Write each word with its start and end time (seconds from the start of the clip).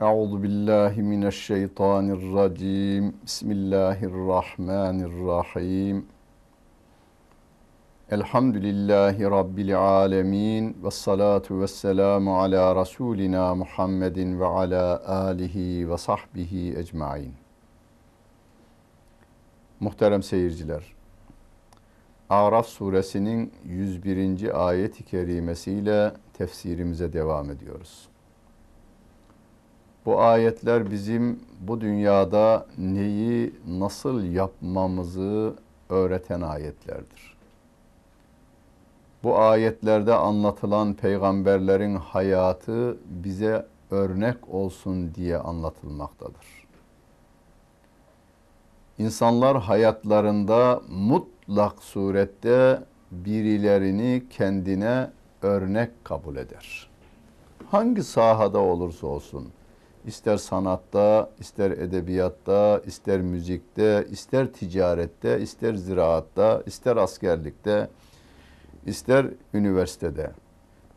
Euzu 0.00 0.42
billahi 0.42 1.02
mineşşeytanirracim. 1.02 3.14
Bismillahirrahmanirrahim. 3.24 6.06
Elhamdülillahi 8.10 9.24
Rabbil 9.24 9.78
alemin. 9.78 10.76
Ve 10.84 10.90
salatu 10.90 11.60
ve 11.60 11.68
selamu 11.68 12.40
ala 12.40 12.80
Resulina 12.80 13.54
Muhammedin 13.54 14.40
ve 14.40 14.46
ala 14.46 15.06
alihi 15.06 15.90
ve 15.90 15.98
sahbihi 15.98 16.78
ecmain. 16.78 17.34
Muhterem 19.80 20.22
seyirciler, 20.22 20.94
Araf 22.30 22.66
suresinin 22.66 23.52
101. 23.64 24.68
ayet-i 24.68 25.04
kerimesiyle 25.04 26.12
tefsirimize 26.32 27.12
devam 27.12 27.50
ediyoruz. 27.50 28.07
Bu 30.08 30.20
ayetler 30.20 30.90
bizim 30.90 31.40
bu 31.60 31.80
dünyada 31.80 32.66
neyi 32.78 33.54
nasıl 33.68 34.24
yapmamızı 34.24 35.54
öğreten 35.88 36.40
ayetlerdir. 36.40 37.36
Bu 39.22 39.38
ayetlerde 39.38 40.14
anlatılan 40.14 40.94
peygamberlerin 40.94 41.96
hayatı 41.96 42.96
bize 43.04 43.66
örnek 43.90 44.36
olsun 44.48 45.14
diye 45.14 45.38
anlatılmaktadır. 45.38 46.66
İnsanlar 48.98 49.60
hayatlarında 49.60 50.82
mutlak 50.88 51.82
surette 51.82 52.82
birilerini 53.10 54.22
kendine 54.30 55.10
örnek 55.42 56.04
kabul 56.04 56.36
eder. 56.36 56.90
Hangi 57.70 58.02
sahada 58.02 58.58
olursa 58.58 59.06
olsun, 59.06 59.48
ister 60.08 60.36
sanatta, 60.36 61.30
ister 61.40 61.70
edebiyatta, 61.70 62.82
ister 62.86 63.20
müzikte, 63.20 64.06
ister 64.10 64.52
ticarette, 64.52 65.40
ister 65.40 65.74
ziraatta, 65.74 66.62
ister 66.66 66.96
askerlikte, 66.96 67.88
ister 68.86 69.26
üniversitede 69.54 70.30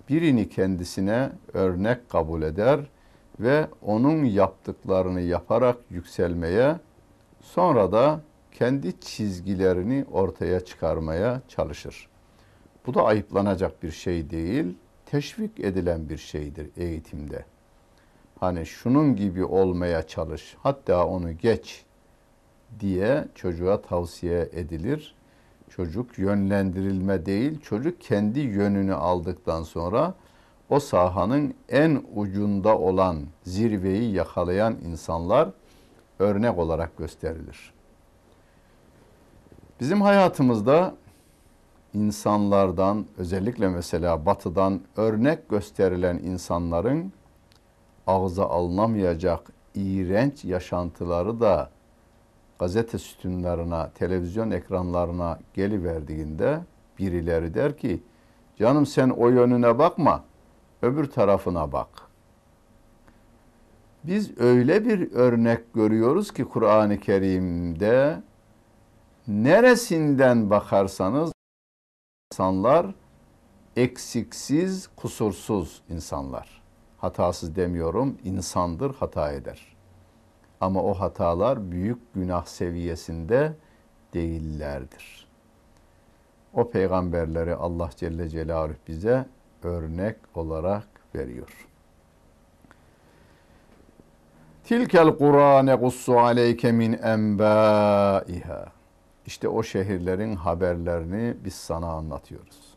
birini 0.10 0.50
kendisine 0.50 1.30
örnek 1.54 2.10
kabul 2.10 2.42
eder 2.42 2.80
ve 3.40 3.68
onun 3.82 4.24
yaptıklarını 4.24 5.22
yaparak 5.22 5.78
yükselmeye, 5.90 6.76
sonra 7.42 7.92
da 7.92 8.22
kendi 8.52 9.00
çizgilerini 9.00 10.06
ortaya 10.12 10.60
çıkarmaya 10.60 11.42
çalışır. 11.48 12.08
Bu 12.86 12.94
da 12.94 13.04
ayıplanacak 13.04 13.84
bir 13.84 13.92
şey 13.92 14.30
değil, 14.30 14.78
teşvik 15.06 15.60
edilen 15.60 16.10
bir 16.10 16.18
şeydir 16.18 16.70
eğitimde. 16.78 17.46
Hani 18.42 18.66
şunun 18.66 19.16
gibi 19.16 19.46
olmaya 19.46 20.08
çalış, 20.08 20.56
hatta 20.64 21.08
onu 21.08 21.38
geç 21.38 21.86
diye 22.80 23.28
çocuğa 23.36 23.82
tavsiye 23.82 24.50
edilir. 24.52 25.16
Çocuk 25.70 26.20
yönlendirilme 26.20 27.26
değil, 27.26 27.62
çocuk 27.62 28.02
kendi 28.02 28.40
yönünü 28.40 28.94
aldıktan 28.94 29.64
sonra 29.64 30.14
o 30.70 30.80
sahanın 30.80 31.54
en 31.70 32.04
ucunda 32.16 32.78
olan 32.78 33.18
zirveyi 33.44 34.14
yakalayan 34.14 34.78
insanlar 34.86 35.50
örnek 36.20 36.58
olarak 36.58 36.98
gösterilir. 36.98 37.74
Bizim 39.80 40.02
hayatımızda 40.02 40.96
insanlardan 41.94 43.06
özellikle 43.18 43.68
mesela 43.68 44.26
batıdan 44.26 44.82
örnek 44.98 45.50
gösterilen 45.50 46.18
insanların 46.18 47.14
ağza 48.12 48.50
alınamayacak 48.50 49.52
iğrenç 49.76 50.46
yaşantıları 50.46 51.40
da 51.40 51.70
gazete 52.60 52.98
sütunlarına, 52.98 53.90
televizyon 53.90 54.52
ekranlarına 54.52 55.40
geliverdiğinde 55.54 56.60
birileri 57.00 57.54
der 57.54 57.78
ki 57.78 58.04
canım 58.58 58.86
sen 58.86 59.10
o 59.10 59.30
yönüne 59.30 59.80
bakma 59.80 60.24
öbür 60.82 61.06
tarafına 61.06 61.72
bak. 61.72 61.88
Biz 64.04 64.40
öyle 64.40 64.86
bir 64.86 65.12
örnek 65.12 65.74
görüyoruz 65.74 66.34
ki 66.34 66.46
Kur'an-ı 66.46 67.00
Kerim'de 67.00 68.22
neresinden 69.28 70.50
bakarsanız 70.50 71.32
insanlar 72.32 72.86
eksiksiz, 73.76 74.90
kusursuz 74.96 75.82
insanlar. 75.90 76.61
Hatasız 77.02 77.56
demiyorum, 77.56 78.18
insandır, 78.24 78.96
hata 78.96 79.32
eder. 79.32 79.76
Ama 80.62 80.84
o 80.84 80.94
hatalar 80.94 81.72
büyük 81.72 82.14
günah 82.14 82.46
seviyesinde 82.46 83.54
değillerdir. 84.14 85.28
O 86.54 86.70
peygamberleri 86.70 87.56
Allah 87.56 87.90
Celle 87.96 88.30
Celaluhu 88.30 88.76
bize 88.88 89.26
örnek 89.64 90.16
olarak 90.36 90.88
veriyor. 91.16 91.68
Tilkel 94.64 95.18
Kur'ane 95.18 95.76
gussu 95.76 96.20
aleyke 96.20 96.72
min 96.72 96.94
enbâiha. 96.94 98.66
İşte 99.26 99.48
o 99.48 99.64
şehirlerin 99.64 100.36
haberlerini 100.36 101.38
biz 101.46 101.54
sana 101.54 101.88
anlatıyoruz. 101.88 102.71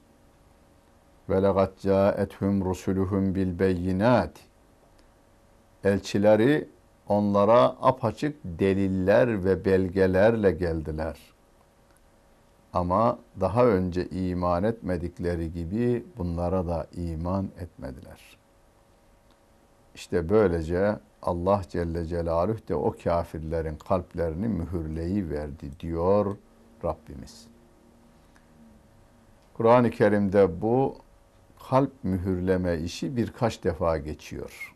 Ve 1.29 1.43
legat 1.43 1.81
câethum 1.81 2.65
rusuluhum 2.65 3.35
bil 3.35 3.59
beyinat. 3.59 4.41
Elçileri 5.85 6.69
onlara 7.09 7.63
apaçık 7.63 8.37
deliller 8.45 9.45
ve 9.45 9.65
belgelerle 9.65 10.51
geldiler. 10.51 11.19
Ama 12.73 13.19
daha 13.41 13.67
önce 13.67 14.09
iman 14.09 14.65
etmedikleri 14.65 15.53
gibi 15.53 16.05
bunlara 16.19 16.67
da 16.67 16.87
iman 16.93 17.49
etmediler. 17.61 18.21
İşte 19.95 20.29
böylece 20.29 20.99
Allah 21.23 21.63
Celle 21.69 22.07
Celaluhu 22.07 22.69
de 22.69 22.75
o 22.75 22.95
kafirlerin 23.05 23.77
kalplerini 23.77 24.49
mühürleyi 24.49 25.31
verdi 25.31 25.81
diyor 25.81 26.37
Rabbimiz. 26.85 27.47
Kur'an-ı 29.55 29.91
Kerim'de 29.91 30.61
bu 30.61 30.97
kalp 31.71 31.93
mühürleme 32.03 32.79
işi 32.79 33.17
birkaç 33.17 33.65
defa 33.65 33.99
geçiyor. 33.99 34.75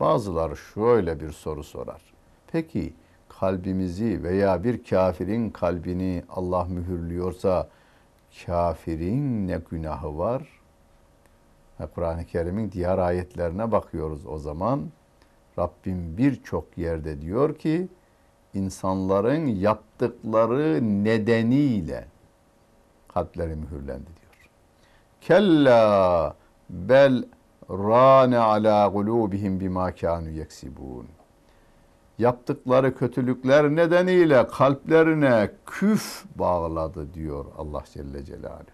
Bazıları 0.00 0.56
şöyle 0.56 1.20
bir 1.20 1.32
soru 1.32 1.64
sorar. 1.64 2.02
Peki 2.46 2.92
kalbimizi 3.28 4.22
veya 4.22 4.64
bir 4.64 4.84
kafirin 4.84 5.50
kalbini 5.50 6.24
Allah 6.28 6.64
mühürlüyorsa 6.64 7.68
kafirin 8.46 9.48
ne 9.48 9.60
günahı 9.70 10.18
var? 10.18 10.42
Kur'an-ı 11.94 12.24
Kerim'in 12.24 12.72
diğer 12.72 12.98
ayetlerine 12.98 13.72
bakıyoruz 13.72 14.26
o 14.26 14.38
zaman. 14.38 14.90
Rabbim 15.58 16.16
birçok 16.18 16.78
yerde 16.78 17.20
diyor 17.20 17.58
ki 17.58 17.88
insanların 18.54 19.46
yaptıkları 19.46 20.80
nedeniyle 21.04 22.06
kalpleri 23.08 23.56
mühürlendi. 23.56 24.21
Kella 25.26 26.36
bel 26.70 27.24
rane 27.70 28.38
ala 28.38 28.88
gulubihim 28.88 29.60
bima 29.60 29.94
kanu 29.94 30.30
yeksibun. 30.30 31.06
Yaptıkları 32.18 32.94
kötülükler 32.94 33.70
nedeniyle 33.70 34.46
kalplerine 34.46 35.50
küf 35.66 36.24
bağladı 36.34 37.14
diyor 37.14 37.44
Allah 37.58 37.84
Celle 37.92 38.24
Celaluhu. 38.24 38.64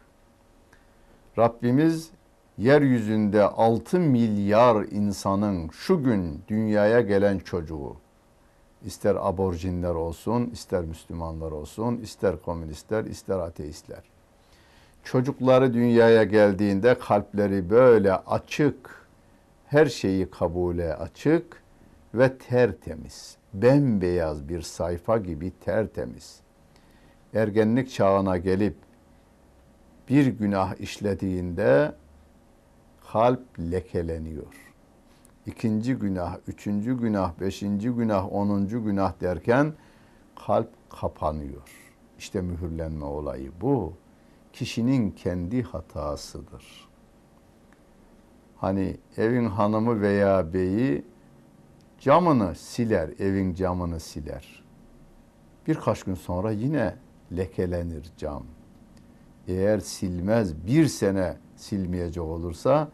Rabbimiz 1.38 2.10
yeryüzünde 2.58 3.44
6 3.44 4.00
milyar 4.00 4.82
insanın 4.82 5.68
şu 5.68 6.02
gün 6.04 6.42
dünyaya 6.48 7.00
gelen 7.00 7.38
çocuğu 7.38 7.96
ister 8.84 9.16
aborjinler 9.20 9.94
olsun, 9.94 10.46
ister 10.52 10.84
Müslümanlar 10.84 11.52
olsun, 11.52 11.96
ister 11.96 12.42
komünistler, 12.42 13.04
ister 13.04 13.38
ateistler. 13.38 14.17
Çocukları 15.08 15.74
dünyaya 15.74 16.24
geldiğinde 16.24 16.98
kalpleri 16.98 17.70
böyle 17.70 18.14
açık, 18.14 19.08
her 19.66 19.86
şeyi 19.86 20.30
kabule 20.30 20.94
açık 20.94 21.62
ve 22.14 22.38
tertemiz. 22.38 23.36
Bembeyaz 23.54 24.48
bir 24.48 24.62
sayfa 24.62 25.18
gibi 25.18 25.52
tertemiz. 25.64 26.40
Ergenlik 27.34 27.90
çağına 27.90 28.36
gelip 28.38 28.76
bir 30.08 30.26
günah 30.26 30.80
işlediğinde 30.80 31.94
kalp 33.12 33.58
lekeleniyor. 33.58 34.72
İkinci 35.46 35.94
günah, 35.94 36.36
üçüncü 36.48 37.00
günah, 37.00 37.40
beşinci 37.40 37.90
günah, 37.90 38.32
onuncu 38.32 38.84
günah 38.84 39.20
derken 39.20 39.72
kalp 40.46 40.70
kapanıyor. 41.00 41.68
İşte 42.18 42.40
mühürlenme 42.40 43.04
olayı 43.04 43.50
bu. 43.60 43.92
Kişinin 44.58 45.10
kendi 45.10 45.62
hatasıdır. 45.62 46.88
Hani 48.56 48.96
evin 49.16 49.46
hanımı 49.46 50.00
veya 50.00 50.52
beyi 50.54 51.04
camını 52.00 52.54
siler, 52.54 53.10
evin 53.18 53.54
camını 53.54 54.00
siler. 54.00 54.64
Birkaç 55.66 56.02
gün 56.02 56.14
sonra 56.14 56.50
yine 56.50 56.96
lekelenir 57.36 58.10
cam. 58.16 58.42
Eğer 59.48 59.78
silmez 59.78 60.66
bir 60.66 60.86
sene 60.86 61.36
silmeyecek 61.56 62.24
olursa 62.24 62.88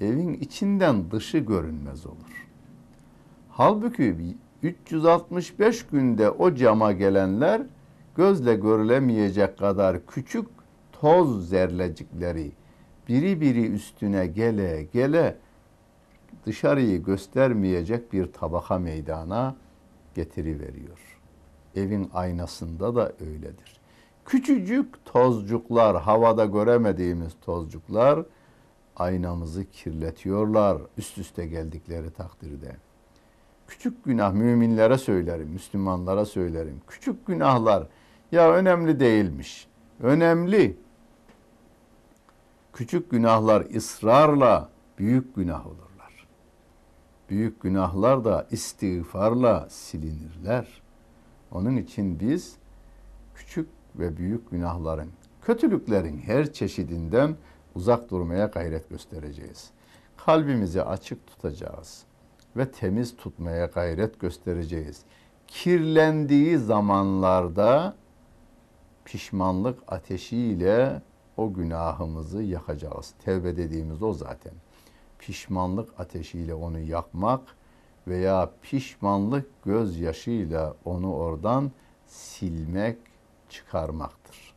evin 0.00 0.34
içinden 0.34 1.10
dışı 1.10 1.38
görünmez 1.38 2.06
olur. 2.06 2.48
Halbuki 3.50 4.36
365 4.62 5.86
günde 5.86 6.30
o 6.30 6.54
cama 6.54 6.92
gelenler 6.92 7.62
gözle 8.16 8.54
görülemeyecek 8.54 9.58
kadar 9.58 10.06
küçük 10.06 10.59
toz 11.00 11.48
zerlecikleri 11.48 12.52
biri 13.08 13.40
biri 13.40 13.66
üstüne 13.66 14.26
gele 14.26 14.82
gele 14.82 15.36
dışarıyı 16.46 17.02
göstermeyecek 17.02 18.12
bir 18.12 18.32
tabaka 18.32 18.78
meydana 18.78 19.56
getiriveriyor. 20.14 21.18
Evin 21.76 22.10
aynasında 22.14 22.94
da 22.94 23.12
öyledir. 23.20 23.80
Küçücük 24.24 25.04
tozcuklar, 25.04 26.02
havada 26.02 26.44
göremediğimiz 26.44 27.32
tozcuklar 27.40 28.24
aynamızı 28.96 29.64
kirletiyorlar 29.70 30.82
üst 30.98 31.18
üste 31.18 31.46
geldikleri 31.46 32.10
takdirde. 32.10 32.76
Küçük 33.68 34.04
günah 34.04 34.32
müminlere 34.32 34.98
söylerim, 34.98 35.48
Müslümanlara 35.48 36.24
söylerim. 36.24 36.80
Küçük 36.88 37.26
günahlar 37.26 37.86
ya 38.32 38.52
önemli 38.52 39.00
değilmiş. 39.00 39.66
Önemli. 40.00 40.76
Küçük 42.72 43.10
günahlar 43.10 43.66
ısrarla 43.76 44.68
büyük 44.98 45.36
günah 45.36 45.66
olurlar. 45.66 46.26
Büyük 47.30 47.62
günahlar 47.62 48.24
da 48.24 48.46
istiğfarla 48.50 49.66
silinirler. 49.70 50.82
Onun 51.50 51.76
için 51.76 52.20
biz 52.20 52.56
küçük 53.34 53.68
ve 53.94 54.16
büyük 54.16 54.50
günahların, 54.50 55.10
kötülüklerin 55.42 56.18
her 56.18 56.52
çeşidinden 56.52 57.36
uzak 57.74 58.10
durmaya 58.10 58.46
gayret 58.46 58.90
göstereceğiz. 58.90 59.70
Kalbimizi 60.16 60.82
açık 60.82 61.26
tutacağız 61.26 62.04
ve 62.56 62.70
temiz 62.70 63.16
tutmaya 63.16 63.66
gayret 63.66 64.20
göstereceğiz. 64.20 65.02
Kirlendiği 65.46 66.58
zamanlarda 66.58 67.94
pişmanlık 69.04 69.78
ateşiyle 69.88 71.02
o 71.40 71.52
günahımızı 71.52 72.42
yakacağız. 72.42 73.14
Tevbe 73.24 73.56
dediğimiz 73.56 74.02
o 74.02 74.12
zaten. 74.12 74.52
Pişmanlık 75.18 76.00
ateşiyle 76.00 76.54
onu 76.54 76.78
yakmak 76.78 77.40
veya 78.06 78.50
pişmanlık 78.62 79.64
gözyaşıyla 79.64 80.74
onu 80.84 81.14
oradan 81.14 81.70
silmek, 82.06 82.98
çıkarmaktır. 83.48 84.54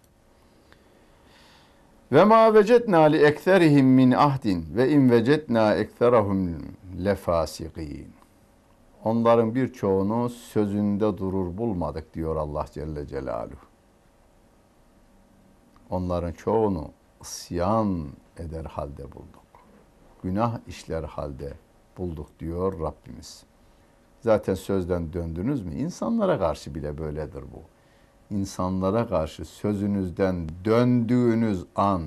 Ve 2.11 2.23
ma 2.23 2.53
vecetna 2.53 2.99
li 2.99 3.17
ekserihim 3.17 3.85
min 3.85 4.11
ahdin 4.11 4.65
ve 4.75 4.89
in 4.89 5.11
vecetna 5.11 5.75
ekserahum 5.75 6.55
lefasikin. 7.05 8.07
Onların 9.03 9.55
birçoğunu 9.55 10.29
sözünde 10.29 11.17
durur 11.17 11.57
bulmadık 11.57 12.13
diyor 12.13 12.35
Allah 12.35 12.65
Celle 12.73 13.07
Celaluhu. 13.07 13.72
Onların 15.93 16.31
çoğunu 16.31 16.91
isyan 17.21 18.07
eder 18.37 18.65
halde 18.65 19.11
bulduk. 19.11 19.43
Günah 20.23 20.59
işler 20.67 21.03
halde 21.03 21.53
bulduk 21.97 22.29
diyor 22.39 22.79
Rabbimiz. 22.79 23.43
Zaten 24.19 24.53
sözden 24.53 25.13
döndünüz 25.13 25.61
mü? 25.61 25.75
İnsanlara 25.75 26.39
karşı 26.39 26.75
bile 26.75 26.97
böyledir 26.97 27.43
bu. 27.53 27.61
İnsanlara 28.35 29.07
karşı 29.07 29.45
sözünüzden 29.45 30.49
döndüğünüz 30.65 31.65
an 31.75 32.03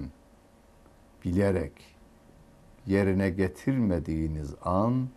bilerek 1.24 1.72
yerine 2.86 3.30
getirmediğiniz 3.30 4.54
an 4.62 5.08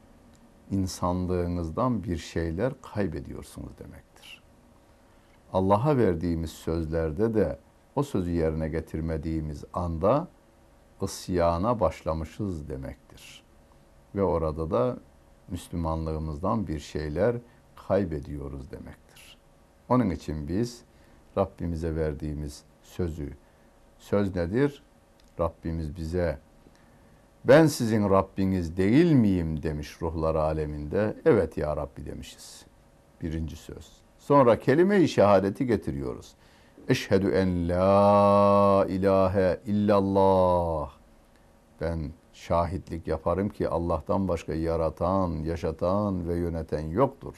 insanlığınızdan 0.72 2.04
bir 2.04 2.18
şeyler 2.18 2.74
kaybediyorsunuz 2.82 3.78
demektir. 3.80 4.44
Allah'a 5.54 5.98
verdiğimiz 5.98 6.52
sözlerde 6.52 7.34
de 7.34 7.60
o 8.00 8.04
sözü 8.04 8.32
yerine 8.32 8.70
getirmediğimiz 8.70 9.64
anda 9.74 10.28
isyana 11.02 11.80
başlamışız 11.80 12.70
demektir. 12.70 13.44
Ve 14.16 14.24
orada 14.24 14.72
da 14.72 14.98
Müslümanlığımızdan 15.48 16.68
bir 16.68 16.80
şeyler 16.80 17.36
kaybediyoruz 17.88 18.72
demektir. 18.72 19.38
Onun 19.90 20.10
için 20.10 20.48
biz 20.48 20.82
Rabbimize 21.38 21.96
verdiğimiz 21.96 22.64
sözü, 22.84 23.34
söz 23.98 24.36
nedir? 24.36 24.84
Rabbimiz 25.40 25.96
bize 25.96 26.40
ben 27.46 27.66
sizin 27.66 28.10
Rabbiniz 28.10 28.78
değil 28.78 29.12
miyim 29.12 29.64
demiş 29.64 30.02
ruhlar 30.02 30.36
aleminde. 30.36 31.16
Evet 31.26 31.58
ya 31.58 31.78
Rabbi 31.78 32.06
demişiz. 32.06 32.66
Birinci 33.22 33.56
söz. 33.56 33.92
Sonra 34.18 34.60
kelime-i 34.60 35.08
şehadeti 35.08 35.66
getiriyoruz. 35.66 36.36
Eşhedü 36.90 37.32
en 37.32 37.70
la 37.70 38.86
ilahe 38.90 39.60
illallah. 39.66 40.90
Ben 41.82 42.12
şahitlik 42.34 43.08
yaparım 43.08 43.50
ki 43.50 43.70
Allah'tan 43.70 44.28
başka 44.28 44.54
yaratan, 44.54 45.30
yaşatan 45.30 46.28
ve 46.28 46.36
yöneten 46.36 46.88
yoktur. 46.90 47.34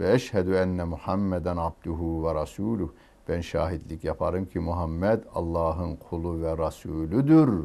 Ve 0.00 0.12
eşhedü 0.12 0.54
enne 0.54 0.84
Muhammeden 0.84 1.56
abduhu 1.56 2.26
ve 2.26 2.34
rasuluh. 2.34 2.88
Ben 3.28 3.40
şahitlik 3.40 4.04
yaparım 4.04 4.46
ki 4.46 4.58
Muhammed 4.58 5.22
Allah'ın 5.34 5.96
kulu 5.96 6.42
ve 6.42 6.66
Resulüdür 6.66 7.64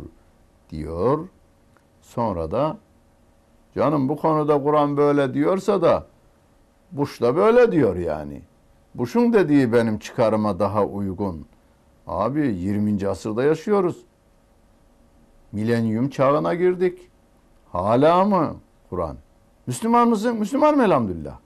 diyor. 0.70 1.28
Sonra 2.02 2.52
da 2.52 2.78
canım 3.76 4.10
bu 4.10 4.16
konuda 4.16 4.64
Kur'an 4.64 4.98
böyle 4.98 5.34
diyorsa 5.34 5.82
da 5.82 6.06
Bush 6.92 7.22
da 7.22 7.36
böyle 7.36 7.72
diyor 7.72 7.96
yani. 7.96 8.42
Bush'un 8.96 9.34
dediği 9.34 9.74
benim 9.74 10.00
çıkarıma 10.00 10.60
daha 10.60 10.86
uygun. 10.86 11.46
Abi 12.08 12.56
20. 12.56 13.08
asırda 13.08 13.44
yaşıyoruz. 13.44 14.06
Milenyum 15.52 16.10
çağına 16.10 16.54
girdik. 16.54 17.00
Hala 17.72 18.26
mı 18.26 18.56
Kur'an? 18.90 19.18
Müslüman 19.68 20.10
mısın? 20.10 20.38
Müslüman 20.38 20.76
mı 20.76 20.84
elhamdülillah? 20.84 21.38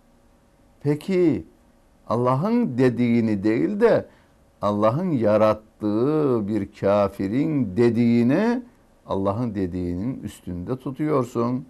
Peki 0.82 1.46
Allah'ın 2.08 2.78
dediğini 2.78 3.44
değil 3.44 3.80
de 3.80 4.08
Allah'ın 4.62 5.12
yarattığı 5.12 6.48
bir 6.48 6.72
kafirin 6.72 7.78
dediğini 7.78 8.64
Allah'ın 9.08 9.56
dediğinin 9.56 10.20
üstünde 10.24 10.78
tutuyorsun. 10.78 11.66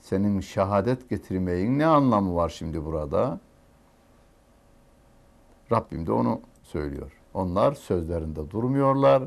Senin 0.00 0.40
şehadet 0.40 1.10
getirmeyin 1.10 1.78
ne 1.78 1.86
anlamı 1.86 2.34
var 2.34 2.48
şimdi 2.48 2.84
burada? 2.84 3.40
Rabbim 5.72 6.06
de 6.06 6.12
onu 6.12 6.40
söylüyor. 6.62 7.12
Onlar 7.34 7.72
sözlerinde 7.72 8.50
durmuyorlar. 8.50 9.22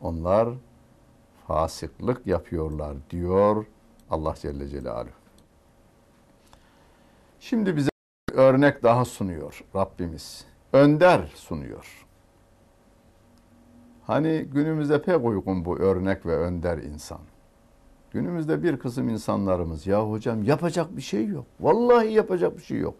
Onlar 0.00 0.48
fasıklık 1.46 2.26
yapıyorlar 2.26 2.96
diyor 3.10 3.66
Allah 4.10 4.34
Celle 4.34 4.68
Celaluhu. 4.68 5.12
Şimdi 7.40 7.76
bize 7.76 7.90
örnek 8.32 8.82
daha 8.82 9.04
sunuyor 9.04 9.64
Rabbimiz. 9.74 10.44
Önder 10.72 11.32
sunuyor. 11.34 12.06
Hani 14.06 14.46
günümüzde 14.52 15.02
pek 15.02 15.24
uygun 15.24 15.64
bu 15.64 15.78
örnek 15.78 16.26
ve 16.26 16.36
önder 16.36 16.78
insan. 16.78 17.20
Günümüzde 18.10 18.62
bir 18.62 18.78
kısım 18.78 19.08
insanlarımız 19.08 19.86
ya 19.86 20.10
hocam 20.10 20.42
yapacak 20.42 20.96
bir 20.96 21.02
şey 21.02 21.26
yok. 21.26 21.46
Vallahi 21.60 22.12
yapacak 22.12 22.56
bir 22.56 22.62
şey 22.62 22.78
yok 22.78 22.94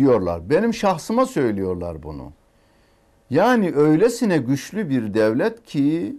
diyorlar. 0.00 0.50
Benim 0.50 0.74
şahsıma 0.74 1.26
söylüyorlar 1.26 2.02
bunu. 2.02 2.32
Yani 3.30 3.72
öylesine 3.74 4.38
güçlü 4.38 4.88
bir 4.88 5.14
devlet 5.14 5.64
ki 5.64 6.16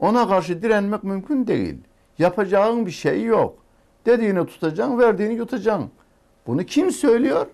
ona 0.00 0.28
karşı 0.28 0.62
direnmek 0.62 1.04
mümkün 1.04 1.46
değil. 1.46 1.78
Yapacağın 2.18 2.86
bir 2.86 2.90
şey 2.90 3.24
yok. 3.24 3.58
Dediğini 4.06 4.46
tutacaksın, 4.46 4.98
verdiğini 4.98 5.34
yutacaksın. 5.34 5.90
Bunu 6.46 6.64
kim 6.64 6.90
söylüyor? 6.90 7.46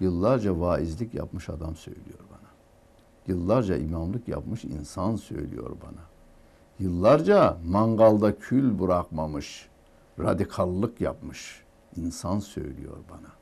Yıllarca 0.00 0.60
vaizlik 0.60 1.14
yapmış 1.14 1.48
adam 1.48 1.76
söylüyor 1.76 2.20
bana. 2.30 2.50
Yıllarca 3.26 3.76
imamlık 3.76 4.28
yapmış 4.28 4.64
insan 4.64 5.16
söylüyor 5.16 5.70
bana. 5.82 6.04
Yıllarca 6.78 7.56
mangalda 7.66 8.38
kül 8.38 8.80
bırakmamış, 8.80 9.68
radikallık 10.18 11.00
yapmış 11.00 11.62
insan 11.96 12.38
söylüyor 12.38 12.96
bana. 13.10 13.39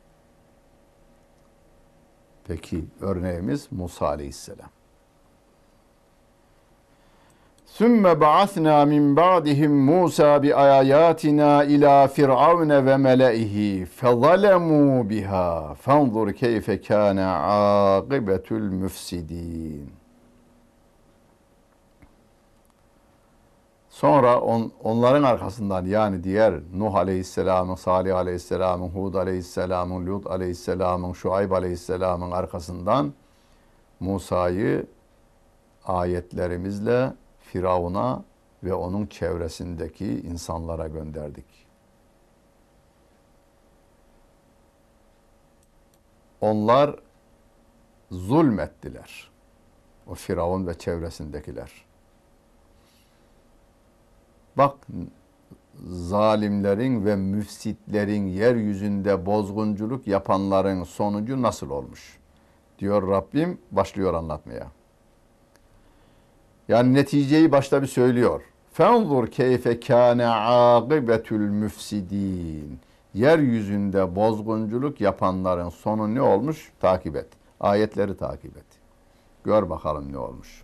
Peki 2.48 2.84
örneğimiz 3.00 3.68
Musa 3.72 4.06
Aleyhisselam. 4.06 4.68
Sümme 7.66 8.20
ba'athna 8.20 8.84
min 8.84 9.16
ba'dihim 9.16 9.72
Musa 9.72 10.42
bi 10.42 10.54
ayatina 10.54 11.64
ila 11.64 12.08
firavun 12.08 12.86
ve 12.86 12.96
melaihi 12.96 13.84
fezalemu 13.84 15.10
biha 15.10 15.74
fanzur 15.74 16.32
keyfe 16.32 16.80
kana 16.80 17.36
akibetul 17.96 18.60
müfsidin. 18.60 19.90
Sonra 23.98 24.40
on, 24.40 24.72
onların 24.82 25.22
arkasından 25.22 25.84
yani 25.84 26.24
diğer 26.24 26.54
Nuh 26.74 26.94
Aleyhisselam'ın, 26.94 27.74
Salih 27.74 28.16
Aleyhisselam'ın, 28.16 28.88
Hud 28.88 29.14
Aleyhisselam'ın, 29.14 30.06
Lut 30.06 30.26
Aleyhisselam'ın, 30.26 31.12
Şuayb 31.12 31.50
Aleyhisselam'ın 31.50 32.30
arkasından 32.30 33.12
Musa'yı 34.00 34.86
ayetlerimizle 35.84 37.12
Firavun'a 37.40 38.24
ve 38.64 38.74
onun 38.74 39.06
çevresindeki 39.06 40.20
insanlara 40.20 40.88
gönderdik. 40.88 41.66
Onlar 46.40 46.96
zulmettiler. 48.10 49.30
O 50.06 50.14
Firavun 50.14 50.66
ve 50.66 50.78
çevresindekiler. 50.78 51.87
Bak 54.58 54.74
zalimlerin 55.86 57.04
ve 57.04 57.16
müfsitlerin 57.16 58.26
yeryüzünde 58.26 59.26
bozgunculuk 59.26 60.06
yapanların 60.06 60.84
sonucu 60.84 61.42
nasıl 61.42 61.70
olmuş? 61.70 62.18
Diyor 62.78 63.08
Rabbim 63.08 63.58
başlıyor 63.70 64.14
anlatmaya. 64.14 64.66
Yani 66.68 66.94
neticeyi 66.94 67.52
başta 67.52 67.82
bir 67.82 67.86
söylüyor. 67.86 68.42
Fenzur 68.72 69.26
keyfe 69.26 69.80
kâne 69.80 70.26
âgıbetül 70.26 71.50
müfsidîn. 71.50 72.78
Yeryüzünde 73.14 74.16
bozgunculuk 74.16 75.00
yapanların 75.00 75.68
sonu 75.68 76.14
ne 76.14 76.22
olmuş? 76.22 76.72
Takip 76.80 77.16
et. 77.16 77.28
Ayetleri 77.60 78.16
takip 78.16 78.56
et. 78.56 78.66
Gör 79.44 79.70
bakalım 79.70 80.12
ne 80.12 80.18
olmuş. 80.18 80.62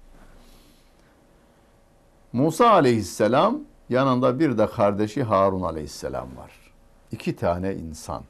Musa 2.32 2.70
aleyhisselam 2.70 3.60
yanında 3.88 4.38
bir 4.38 4.58
de 4.58 4.66
kardeşi 4.66 5.22
Harun 5.22 5.62
aleyhisselam 5.62 6.36
var. 6.36 6.50
İki 7.10 7.36
tane 7.36 7.74
insan. 7.74 8.24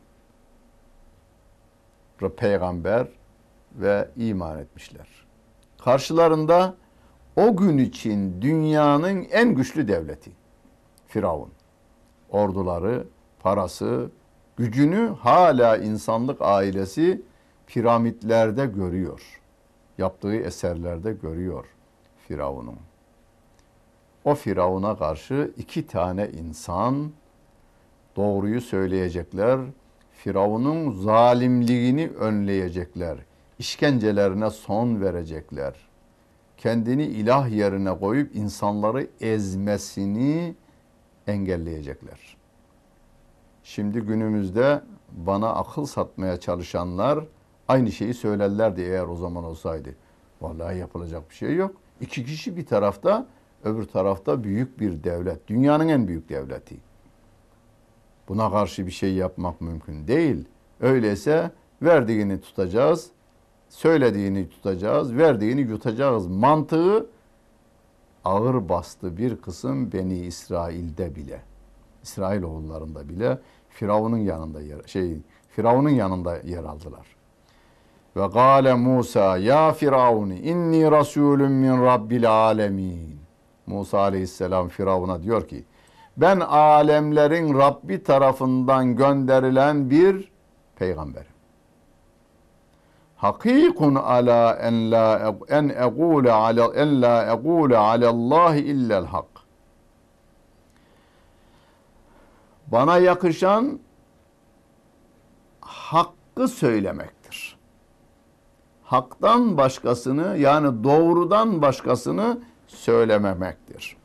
Peygamber 2.37 3.09
ve 3.75 4.09
iman 4.17 4.59
etmişler. 4.59 5.09
Karşılarında 5.79 6.75
o 7.37 7.57
gün 7.57 7.79
için 7.79 8.43
dünyanın 8.43 9.27
en 9.31 9.55
güçlü 9.55 9.89
devleti 9.89 10.31
Firavun. 11.07 11.51
Orduları, 12.31 13.07
parası, 13.41 14.11
gücünü 14.57 15.15
hala 15.21 15.77
insanlık 15.77 16.43
ailesi 16.43 17.23
piramitlerde 17.67 18.67
görüyor. 18.67 19.41
Yaptığı 19.99 20.37
eserlerde 20.37 21.13
görüyor 21.13 21.65
Firavun'un. 22.29 22.79
O 24.25 24.35
Firavun'a 24.35 24.99
karşı 24.99 25.51
iki 25.57 25.87
tane 25.87 26.31
insan 26.31 27.11
doğruyu 28.17 28.61
söyleyecekler. 28.61 29.61
Firavun'un 30.13 30.91
zalimliğini 30.91 32.09
önleyecekler. 32.09 33.19
İşkencelerine 33.59 34.51
son 34.51 35.01
verecekler 35.01 35.75
kendini 36.65 37.05
ilah 37.05 37.51
yerine 37.51 37.99
koyup 37.99 38.37
insanları 38.37 39.07
ezmesini 39.21 40.55
engelleyecekler. 41.27 42.37
Şimdi 43.63 44.01
günümüzde 44.01 44.83
bana 45.13 45.55
akıl 45.55 45.87
satmaya 45.87 46.41
çalışanlar 46.41 47.25
aynı 47.69 47.93
şeyi 47.93 48.15
söylerlerdi 48.15 48.81
eğer 48.81 49.05
o 49.05 49.17
zaman 49.17 49.45
olsaydı. 49.45 49.95
Vallahi 50.41 50.79
yapılacak 50.79 51.31
bir 51.31 51.35
şey 51.35 51.55
yok. 51.55 51.77
İki 52.01 52.25
kişi 52.25 52.57
bir 52.57 52.67
tarafta, 52.67 53.27
öbür 53.65 53.85
tarafta 53.85 54.45
büyük 54.45 54.81
bir 54.81 55.05
devlet. 55.05 55.49
Dünyanın 55.49 55.89
en 55.89 56.09
büyük 56.09 56.29
devleti. 56.29 56.77
Buna 58.29 58.51
karşı 58.51 58.87
bir 58.87 58.93
şey 58.93 59.15
yapmak 59.15 59.61
mümkün 59.61 60.09
değil. 60.09 60.45
Öyleyse 60.81 61.51
verdiğini 61.83 62.41
tutacağız, 62.41 63.11
söylediğini 63.69 64.49
tutacağız, 64.49 65.17
verdiğini 65.17 65.61
yutacağız 65.61 66.27
mantığı 66.27 67.07
ağır 68.25 68.69
bastı 68.69 69.17
bir 69.17 69.37
kısım 69.37 69.93
Beni 69.93 70.19
İsrail'de 70.19 71.15
bile. 71.15 71.41
İsrail 72.03 72.43
oğullarında 72.43 73.09
bile 73.09 73.39
Firavun'un 73.69 74.19
yanında 74.19 74.61
yer, 74.61 74.83
şey 74.87 75.19
Firavun'un 75.49 75.91
yanında 75.91 76.37
yer 76.37 76.65
aldılar. 76.65 77.07
Ve 78.17 78.27
gâle 78.27 78.75
Musa 78.75 79.37
ya 79.37 79.73
Firavun 79.73 80.31
inni 80.31 80.91
rasulun 80.91 81.53
min 81.53 81.83
rabbil 81.83 82.31
alemin. 82.31 83.24
Musa 83.67 83.99
aleyhisselam 83.99 84.69
Firavun'a 84.69 85.23
diyor 85.23 85.49
ki 85.49 85.65
ben 86.17 86.41
alemlerin 86.41 87.59
Rabbi 87.59 88.03
tarafından 88.03 88.97
gönderilen 88.97 89.91
bir 89.91 90.33
peygamberim 90.77 91.35
hakikun 93.25 93.95
ala 93.95 94.57
en 94.61 94.91
la 94.91 95.35
en 95.49 95.69
egule 95.69 96.33
ala 96.33 96.65
en 96.75 97.01
la 97.03 97.33
egule 97.33 97.77
ala 97.77 98.09
Allah 98.09 98.57
illa'l 98.57 99.07
hak. 99.07 99.27
Bana 102.67 102.99
yakışan 102.99 103.81
hakkı 105.61 106.49
söylemektir. 106.49 107.57
Haktan 108.85 109.57
başkasını 109.57 110.37
yani 110.39 110.85
doğrudan 110.85 111.63
başkasını 111.63 112.39
söylememektir. 112.75 113.97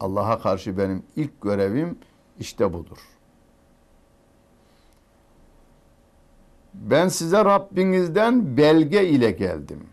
Allah'a 0.00 0.40
karşı 0.40 0.78
benim 0.78 1.02
ilk 1.16 1.40
görevim 1.42 1.98
işte 2.38 2.72
budur. 2.72 2.98
ben 6.74 7.08
size 7.08 7.44
Rabbinizden 7.44 8.56
belge 8.56 9.08
ile 9.08 9.30
geldim. 9.30 9.88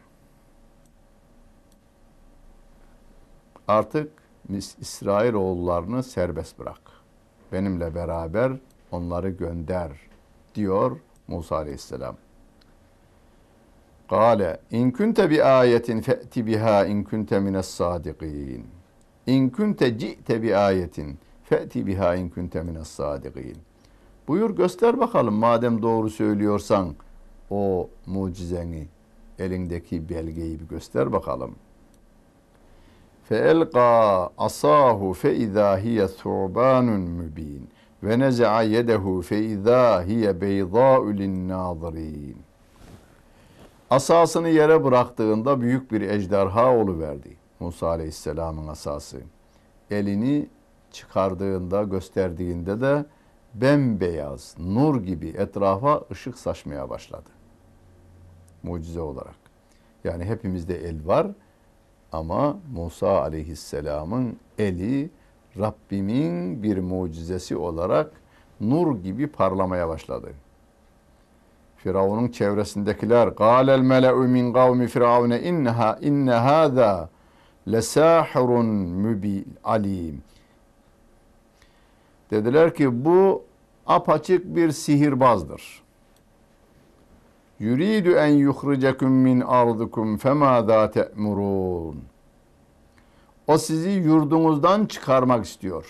Artık 3.67 4.12
İsrail 4.79 5.34
oğullarını 5.34 6.03
serbest 6.03 6.60
bırak. 6.60 6.81
Benimle 7.51 7.96
beraber 7.96 8.51
onları 8.91 9.29
gönder 9.29 9.91
diyor 10.55 11.00
Musa 11.27 11.55
aleyhisselam. 11.55 12.15
Kale 14.11 14.61
in 14.71 14.91
kunte 14.91 15.31
bi 15.31 15.43
ayetin 15.43 16.00
fe'ti 16.00 16.47
biha 16.47 16.85
in 16.85 17.05
kunte 17.05 17.41
mines 17.41 17.67
sadikin. 17.67 18.67
İn 19.26 19.49
kunte 19.50 19.99
ci'te 19.99 20.43
bi 20.43 20.57
ayetin 20.57 21.19
fe'ti 21.45 21.87
biha 21.87 22.14
in 22.14 22.29
kunte 22.29 22.62
mines 22.62 22.88
sadikin. 22.88 23.57
Buyur 24.29 24.50
göster 24.50 25.00
bakalım 25.00 25.35
madem 25.35 25.83
doğru 25.83 26.11
söylüyorsan 26.11 26.95
o 27.50 27.88
mucizeni, 28.07 28.88
elindeki 29.38 30.09
belgeyi 30.09 30.61
bir 30.61 30.69
göster 30.69 31.12
bakalım. 31.12 31.55
فَاَلْقَى 33.31 34.31
asahu 34.38 35.14
فَاِذَا 35.23 35.69
هِيَ 35.85 35.99
ثُعْبَانٌ 36.07 36.87
مُب۪ينٌ 37.21 37.62
وَنَزَعَ 38.05 38.53
يَدَهُ 38.76 39.05
فَاِذَا 39.31 39.85
هِيَ 40.09 40.25
بَيْضَاءُ 40.45 41.03
لِلنَّاظِرِينَ 41.21 42.37
Asasını 43.89 44.50
yere 44.50 44.84
bıraktığında 44.84 45.62
büyük 45.62 45.91
bir 45.91 46.01
ejderha 46.01 47.00
verdi. 47.00 47.38
Musa 47.60 47.88
Aleyhisselam'ın 47.88 48.67
asası. 48.67 49.22
Elini 49.91 50.50
çıkardığında, 50.91 51.84
gösterdiğinde 51.84 52.81
de 52.81 53.05
bembeyaz, 53.53 54.55
nur 54.60 55.03
gibi 55.03 55.27
etrafa 55.27 56.01
ışık 56.12 56.38
saçmaya 56.38 56.89
başladı. 56.89 57.29
Mucize 58.63 59.01
olarak. 59.01 59.36
Yani 60.03 60.25
hepimizde 60.25 60.75
el 60.75 61.08
var 61.08 61.27
ama 62.12 62.58
Musa 62.74 63.22
aleyhisselamın 63.22 64.38
eli 64.58 65.10
Rabbimin 65.60 66.63
bir 66.63 66.77
mucizesi 66.77 67.58
olarak 67.58 68.12
nur 68.62 68.98
gibi 68.98 69.27
parlamaya 69.27 69.88
başladı. 69.88 70.34
Firavun'un 71.84 72.28
çevresindekiler 72.28 73.28
galel 73.28 73.80
mele'u 73.80 74.28
min 74.28 74.54
kavmi 74.54 74.88
firavune 74.88 75.42
inneha 75.42 75.98
inne 76.02 76.32
hâzâ 76.32 77.10
lesâhirun 77.68 78.66
mübi 78.66 79.46
alim. 79.64 80.22
Dediler 82.32 82.76
ki 82.76 83.06
bu 83.06 83.44
apaçık 83.88 84.56
bir 84.56 84.72
sihirbazdır. 84.72 85.84
Yuridu 87.60 88.12
en 88.12 88.28
yuhricekum 88.28 89.12
min 89.12 89.42
ardikum 89.42 90.18
femâzâ 90.18 90.92
te'murûn. 90.92 91.96
O 93.48 93.58
sizi 93.58 93.90
yurdunuzdan 93.90 94.86
çıkarmak 94.86 95.46
istiyor. 95.46 95.86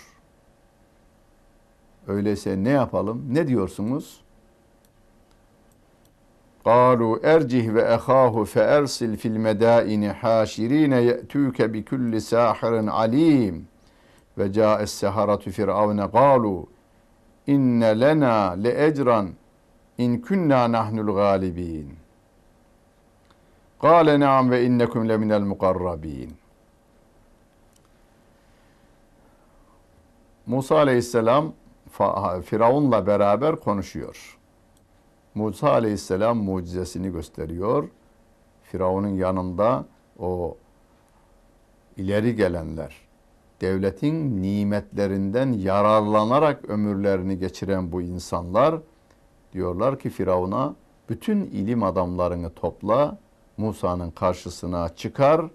Öyleyse 2.08 2.64
ne 2.64 2.70
yapalım? 2.70 3.24
Ne 3.30 3.48
diyorsunuz? 3.48 4.20
Kalu 6.64 7.20
ercih 7.22 7.74
ve 7.74 7.80
ehahu 7.80 8.44
fe 8.44 8.60
ersil 8.60 9.16
fil 9.16 9.36
medaini 9.36 10.08
haşirine 10.08 11.00
ye'tüke 11.00 11.72
bi 11.72 11.84
kulli 11.84 12.20
sahirin 12.20 12.86
alim. 12.86 13.68
Ve 14.38 14.52
ca'es 14.52 14.90
seharatu 14.92 15.50
firavne 15.50 16.10
kalu 16.10 16.66
inne 17.46 18.00
lena 18.00 18.50
le 18.64 18.86
ecran 18.86 19.28
in 19.98 20.22
kunna 20.22 20.72
nahnul 20.72 21.14
galibin. 21.14 21.96
Kale 23.80 24.20
naam 24.20 24.50
ve 24.50 24.64
innekum 24.64 25.08
le 25.08 25.16
minel 25.16 25.42
mukarrabin. 25.42 26.34
Musa 30.46 30.76
aleyhisselam 30.76 31.52
Firavun'la 32.44 33.06
beraber 33.06 33.56
konuşuyor. 33.56 34.39
Musa 35.34 35.70
Aleyhisselam 35.70 36.38
mucizesini 36.38 37.12
gösteriyor. 37.12 37.88
Firavun'un 38.62 39.08
yanında 39.08 39.84
o 40.18 40.56
ileri 41.96 42.36
gelenler, 42.36 42.96
devletin 43.60 44.42
nimetlerinden 44.42 45.52
yararlanarak 45.52 46.70
ömürlerini 46.70 47.38
geçiren 47.38 47.92
bu 47.92 48.02
insanlar 48.02 48.74
diyorlar 49.52 49.98
ki 49.98 50.10
Firavun'a 50.10 50.74
bütün 51.08 51.40
ilim 51.40 51.82
adamlarını 51.82 52.50
topla, 52.54 53.18
Musa'nın 53.56 54.10
karşısına 54.10 54.88
çıkar 54.88 55.46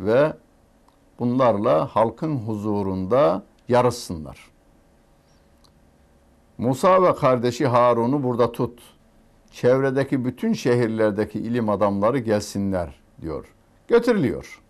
ve 0.00 0.32
bunlarla 1.18 1.86
halkın 1.86 2.36
huzurunda 2.36 3.42
yarışsınlar. 3.68 4.55
Musa 6.58 7.02
ve 7.02 7.14
kardeşi 7.14 7.66
Harun'u 7.66 8.22
burada 8.22 8.52
tut. 8.52 8.82
Çevredeki 9.50 10.24
bütün 10.24 10.52
şehirlerdeki 10.52 11.38
ilim 11.38 11.68
adamları 11.68 12.18
gelsinler 12.18 13.00
diyor. 13.20 13.54
Götürülüyor. 13.88 14.62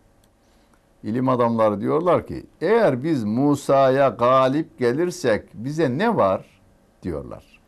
İlim 1.03 1.29
adamları 1.29 1.81
diyorlar 1.81 2.27
ki 2.27 2.47
eğer 2.61 3.03
biz 3.03 3.25
Musa'ya 3.25 4.09
galip 4.09 4.79
gelirsek 4.79 5.49
bize 5.55 5.99
ne 5.99 6.17
var 6.17 6.61
diyorlar. 7.03 7.61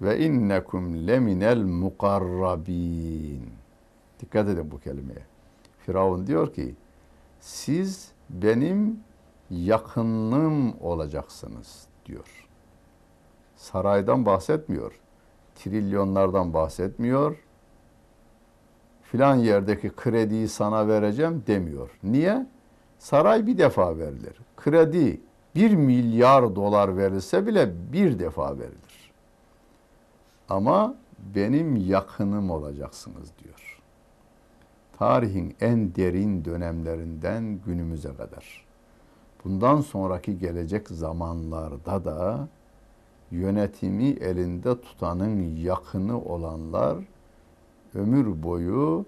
Ve 0.00 0.18
innekum 0.18 1.06
leminel 1.06 1.62
mukarrabin. 1.62 3.50
Dikkat 4.20 4.48
edin 4.48 4.70
bu 4.70 4.80
kelimeye. 4.80 5.22
Firavun 5.86 6.26
diyor 6.26 6.52
ki 6.52 6.74
siz 7.40 8.12
benim 8.30 9.00
yakınlığım 9.50 10.80
olacaksınız 10.80 11.87
diyor. 12.08 12.46
Saraydan 13.56 14.26
bahsetmiyor. 14.26 15.00
Trilyonlardan 15.54 16.54
bahsetmiyor. 16.54 17.36
Filan 19.02 19.34
yerdeki 19.34 19.90
krediyi 19.96 20.48
sana 20.48 20.88
vereceğim 20.88 21.42
demiyor. 21.46 21.90
Niye? 22.02 22.46
Saray 22.98 23.46
bir 23.46 23.58
defa 23.58 23.98
verilir. 23.98 24.36
Kredi 24.56 25.20
bir 25.54 25.74
milyar 25.74 26.56
dolar 26.56 26.96
verilse 26.96 27.46
bile 27.46 27.92
bir 27.92 28.18
defa 28.18 28.58
verilir. 28.58 29.12
Ama 30.48 30.94
benim 31.34 31.76
yakınım 31.76 32.50
olacaksınız 32.50 33.32
diyor. 33.44 33.80
Tarihin 34.98 35.56
en 35.60 35.94
derin 35.94 36.44
dönemlerinden 36.44 37.60
günümüze 37.66 38.14
kadar 38.14 38.67
bundan 39.44 39.80
sonraki 39.80 40.38
gelecek 40.38 40.88
zamanlarda 40.88 42.04
da 42.04 42.48
yönetimi 43.30 44.08
elinde 44.08 44.80
tutanın 44.80 45.56
yakını 45.56 46.24
olanlar 46.24 46.98
ömür 47.94 48.42
boyu 48.42 49.04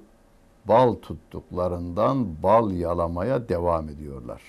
bal 0.65 0.95
tuttuklarından 0.95 2.43
bal 2.43 2.71
yalamaya 2.71 3.49
devam 3.49 3.89
ediyorlar. 3.89 4.43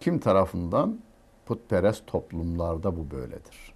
Kim 0.00 0.18
tarafından? 0.18 0.98
Putperest 1.46 2.06
toplumlarda 2.06 2.96
bu 2.96 3.10
böyledir. 3.10 3.74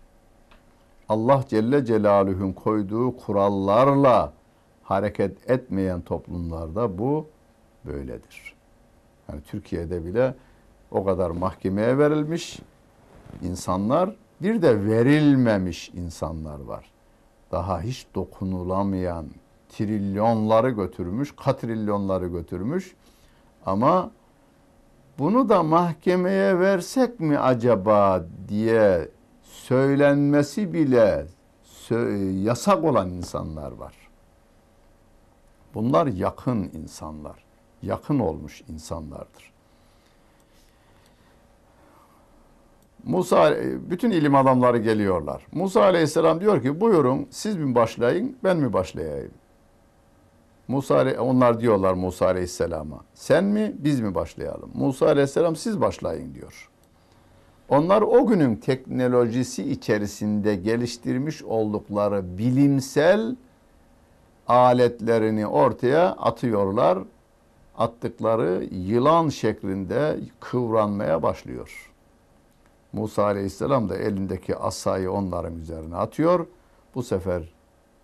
Allah 1.08 1.44
Celle 1.48 1.84
Celaluhu'nun 1.84 2.52
koyduğu 2.52 3.16
kurallarla 3.16 4.32
hareket 4.82 5.50
etmeyen 5.50 6.00
toplumlarda 6.00 6.98
bu 6.98 7.26
böyledir. 7.84 8.55
Yani 9.28 9.42
Türkiye'de 9.42 10.04
bile 10.04 10.34
o 10.90 11.04
kadar 11.04 11.30
mahkemeye 11.30 11.98
verilmiş 11.98 12.58
insanlar, 13.42 14.16
bir 14.42 14.62
de 14.62 14.84
verilmemiş 14.86 15.88
insanlar 15.88 16.60
var. 16.60 16.90
Daha 17.52 17.80
hiç 17.80 18.06
dokunulamayan 18.14 19.26
trilyonları 19.68 20.70
götürmüş, 20.70 21.36
katrilyonları 21.36 22.26
götürmüş 22.26 22.94
ama 23.66 24.10
bunu 25.18 25.48
da 25.48 25.62
mahkemeye 25.62 26.58
versek 26.58 27.20
mi 27.20 27.38
acaba 27.38 28.26
diye 28.48 29.08
söylenmesi 29.42 30.72
bile 30.72 31.26
yasak 32.42 32.84
olan 32.84 33.10
insanlar 33.10 33.72
var. 33.72 33.94
Bunlar 35.74 36.06
yakın 36.06 36.70
insanlar 36.74 37.45
yakın 37.82 38.18
olmuş 38.18 38.62
insanlardır. 38.68 39.52
Musa 43.04 43.54
bütün 43.90 44.10
ilim 44.10 44.34
adamları 44.34 44.78
geliyorlar. 44.78 45.46
Musa 45.52 45.82
Aleyhisselam 45.82 46.40
diyor 46.40 46.62
ki 46.62 46.80
buyurun 46.80 47.26
siz 47.30 47.56
mi 47.56 47.74
başlayın 47.74 48.36
ben 48.44 48.56
mi 48.56 48.72
başlayayım? 48.72 49.30
Musa 50.68 51.20
onlar 51.20 51.60
diyorlar 51.60 51.92
Musa 51.94 52.26
Aleyhisselam'a. 52.26 53.00
Sen 53.14 53.44
mi 53.44 53.74
biz 53.78 54.00
mi 54.00 54.14
başlayalım? 54.14 54.70
Musa 54.74 55.06
Aleyhisselam 55.06 55.56
siz 55.56 55.80
başlayın 55.80 56.34
diyor. 56.34 56.70
Onlar 57.68 58.02
o 58.02 58.26
günün 58.26 58.56
teknolojisi 58.56 59.70
içerisinde 59.70 60.56
geliştirmiş 60.56 61.42
oldukları 61.42 62.38
bilimsel 62.38 63.36
aletlerini 64.48 65.46
ortaya 65.46 66.10
atıyorlar 66.10 66.98
attıkları 67.76 68.68
yılan 68.70 69.28
şeklinde 69.28 70.20
kıvranmaya 70.40 71.22
başlıyor. 71.22 71.92
Musa 72.92 73.24
Aleyhisselam 73.24 73.88
da 73.88 73.96
elindeki 73.96 74.56
asayı 74.56 75.12
onların 75.12 75.58
üzerine 75.58 75.96
atıyor. 75.96 76.46
Bu 76.94 77.02
sefer 77.02 77.42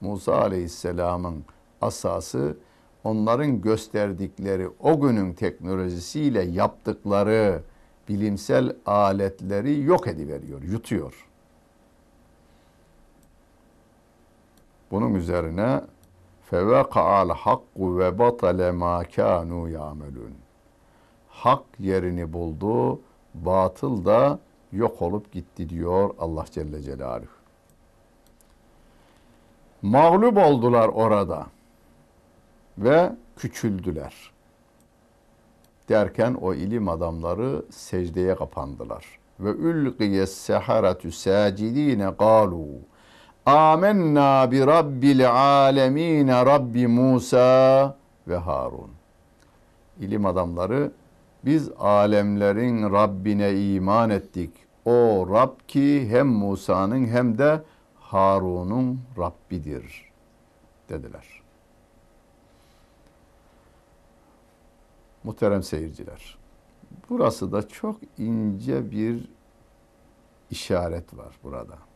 Musa 0.01 0.41
Aleyhisselam'ın 0.41 1.45
asası 1.81 2.57
onların 3.05 3.61
gösterdikleri 3.61 4.69
o 4.81 5.01
günün 5.01 5.33
teknolojisiyle 5.33 6.43
yaptıkları 6.43 7.63
bilimsel 8.09 8.77
aletleri 8.87 9.81
yok 9.81 10.09
ediveriyor, 10.09 10.63
yutuyor. 10.63 11.27
Bunun 14.91 15.15
üzerine 15.15 15.81
hakku 16.51 17.99
ve 17.99 18.19
batale 18.19 18.71
ma 18.71 19.05
kanu 19.05 19.69
ya'melun. 19.69 20.35
Hak 21.29 21.65
yerini 21.79 22.33
buldu, 22.33 23.01
batıl 23.35 24.05
da 24.05 24.39
yok 24.73 25.03
olup 25.03 25.33
gitti 25.33 25.69
diyor 25.69 26.11
Allah 26.19 26.45
Celle 26.51 26.83
Celaluhu. 26.83 27.27
Mağlup 29.83 30.37
oldular 30.37 30.89
orada 30.89 31.47
ve 32.79 33.13
küçüldüler. 33.37 34.33
Derken 35.89 36.35
o 36.35 36.55
ilim 36.55 36.89
adamları 36.89 37.65
secdeye 37.71 38.35
kapandılar. 38.35 39.05
Ve 39.41 39.51
ülqiye 39.51 40.27
seharatü 40.27 41.13
sacidine 41.13 42.11
galu 42.19 42.67
Amenna 43.47 44.51
bi 44.51 44.67
rabbil 44.67 45.31
alemin 45.31 46.29
Rabbi 46.29 46.87
Musa 46.87 47.97
ve 48.29 48.37
Harun. 48.37 48.91
İlim 50.01 50.27
adamları 50.27 50.93
biz 51.45 51.71
alemlerin 51.79 52.93
Rabbine 52.93 53.75
iman 53.75 54.11
ettik. 54.11 54.51
O 54.85 55.27
Rab 55.31 55.53
ki 55.69 56.09
hem 56.11 56.27
Musa'nın 56.27 57.07
hem 57.07 57.39
de 57.39 57.63
Harun'un 58.01 59.01
Rabbidir 59.19 60.13
dediler. 60.89 61.43
Muhterem 65.25 65.63
seyirciler. 65.63 66.39
Burası 67.11 67.53
da 67.53 67.69
çok 67.69 67.97
ince 68.19 68.91
bir 68.91 69.29
işaret 70.51 71.17
var 71.17 71.35
burada. 71.45 71.92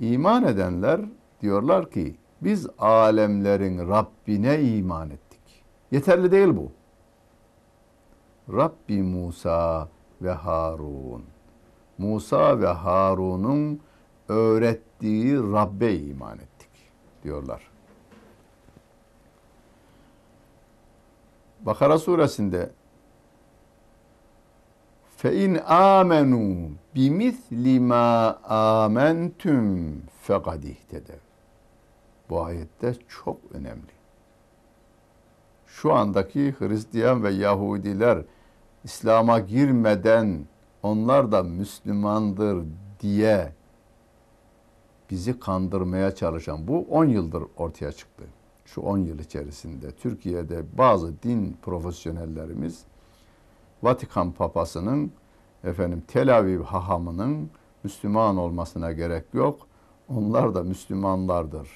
İman 0.00 0.44
edenler 0.44 1.00
diyorlar 1.40 1.90
ki 1.90 2.16
biz 2.40 2.66
alemlerin 2.78 3.88
Rabbine 3.88 4.62
iman 4.62 5.10
ettik. 5.10 5.64
Yeterli 5.90 6.32
değil 6.32 6.56
bu. 6.56 6.72
Rabbi 8.52 9.02
Musa 9.02 9.88
ve 10.22 10.32
Harun. 10.32 11.24
Musa 11.98 12.60
ve 12.60 12.66
Harun'un 12.66 13.80
öğrettiği 14.28 15.36
Rabbe 15.36 15.94
iman 15.94 16.38
ettik 16.38 16.70
diyorlar. 17.22 17.70
Bakara 21.60 21.98
suresinde 21.98 22.70
fe 25.24 25.44
in 25.44 25.54
amenu 25.66 26.70
bimisli 26.94 27.80
ma 27.80 28.38
amentum 28.48 30.02
fekad 30.22 30.62
ihtedev. 30.62 31.18
Bu 32.30 32.44
ayette 32.44 32.94
çok 33.08 33.36
önemli. 33.52 33.94
Şu 35.66 35.92
andaki 35.92 36.54
Hristiyan 36.58 37.22
ve 37.22 37.30
Yahudiler 37.30 38.18
İslam'a 38.84 39.38
girmeden 39.38 40.44
onlar 40.82 41.32
da 41.32 41.42
Müslümandır 41.42 42.64
diye 43.00 43.52
bizi 45.10 45.40
kandırmaya 45.40 46.14
çalışan 46.14 46.68
bu 46.68 46.86
10 46.90 47.04
yıldır 47.04 47.44
ortaya 47.56 47.92
çıktı. 47.92 48.24
Şu 48.64 48.80
10 48.80 48.98
yıl 48.98 49.18
içerisinde 49.18 49.90
Türkiye'de 49.90 50.78
bazı 50.78 51.22
din 51.22 51.56
profesyonellerimiz 51.62 52.84
Vatikan 53.84 54.32
papasının 54.32 55.12
efendim 55.64 56.02
Tel 56.08 56.38
Aviv 56.38 56.62
hahamının 56.62 57.50
Müslüman 57.84 58.36
olmasına 58.36 58.92
gerek 58.92 59.24
yok. 59.32 59.66
Onlar 60.08 60.54
da 60.54 60.62
Müslümanlardır 60.62 61.68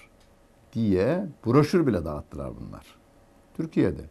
diye 0.73 1.27
broşür 1.47 1.87
bile 1.87 2.05
dağıttılar 2.05 2.51
bunlar. 2.61 2.87
Türkiye'de. 3.55 4.03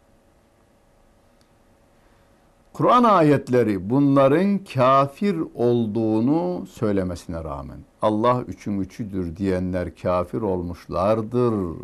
Kur'an 2.73 3.03
ayetleri 3.03 3.89
bunların 3.89 4.57
kafir 4.57 5.43
olduğunu 5.55 6.65
söylemesine 6.65 7.43
rağmen 7.43 7.79
Allah 8.01 8.41
üçün 8.47 8.79
üçüdür 8.79 9.36
diyenler 9.36 9.95
kafir 9.95 10.41
olmuşlardır 10.41 11.75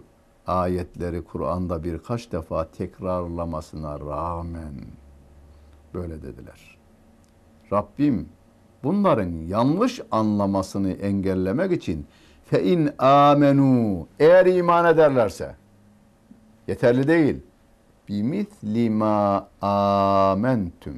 ayetleri 0.47 1.23
Kur'an'da 1.23 1.84
birkaç 1.84 2.32
defa 2.32 2.67
tekrarlamasına 2.71 3.99
rağmen 3.99 4.73
böyle 5.93 6.21
dediler. 6.21 6.77
Rabbim 7.71 8.29
bunların 8.84 9.32
yanlış 9.32 10.01
anlamasını 10.12 10.91
engellemek 10.91 11.71
için 11.71 12.06
fe 12.45 12.63
in 12.63 12.89
amenu 12.97 14.08
eğer 14.19 14.45
iman 14.45 14.86
ederlerse 14.86 15.56
yeterli 16.67 17.08
değil 17.08 17.43
bimisli 18.10 18.89
ma 18.89 19.47
amentum 19.62 20.95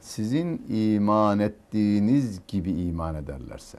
sizin 0.00 0.62
iman 0.68 1.38
ettiğiniz 1.38 2.40
gibi 2.48 2.70
iman 2.70 3.14
ederlerse. 3.14 3.78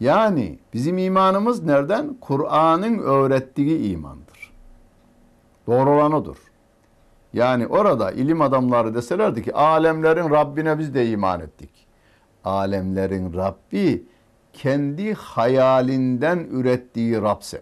Yani 0.00 0.58
bizim 0.74 0.98
imanımız 0.98 1.62
nereden? 1.62 2.16
Kur'an'ın 2.20 2.98
öğrettiği 2.98 3.92
imandır. 3.92 4.52
Doğru 5.66 5.90
olan 5.90 6.12
odur. 6.12 6.36
Yani 7.32 7.66
orada 7.66 8.10
ilim 8.10 8.40
adamları 8.40 8.94
deselerdi 8.94 9.42
ki 9.42 9.54
alemlerin 9.54 10.30
Rabbine 10.30 10.78
biz 10.78 10.94
de 10.94 11.10
iman 11.10 11.40
ettik. 11.40 11.70
Alemlerin 12.44 13.34
Rabbi 13.34 14.06
kendi 14.52 15.14
hayalinden 15.14 16.38
ürettiği 16.50 17.22
Rabse. 17.22 17.60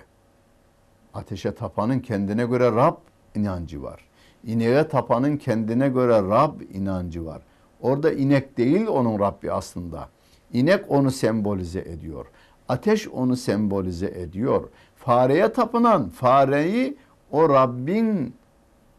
Ateşe 1.14 1.54
tapanın 1.54 1.98
kendine 2.00 2.44
göre 2.44 2.72
Rab 2.72 2.96
inancı 3.34 3.82
var. 3.82 4.00
İneğe 4.44 4.88
tapanın 4.88 5.36
kendine 5.36 5.88
göre 5.88 6.14
Rab 6.14 6.60
inancı 6.60 7.26
var. 7.26 7.42
Orada 7.80 8.12
inek 8.12 8.58
değil 8.58 8.86
onun 8.86 9.18
Rabbi 9.18 9.52
aslında. 9.52 10.08
İnek 10.52 10.84
onu 10.88 11.10
sembolize 11.10 11.80
ediyor. 11.80 12.26
Ateş 12.68 13.08
onu 13.08 13.36
sembolize 13.36 14.06
ediyor. 14.06 14.68
Fareye 14.96 15.52
tapınan 15.52 16.08
fareyi 16.08 16.96
o 17.30 17.48
Rabbin 17.48 18.34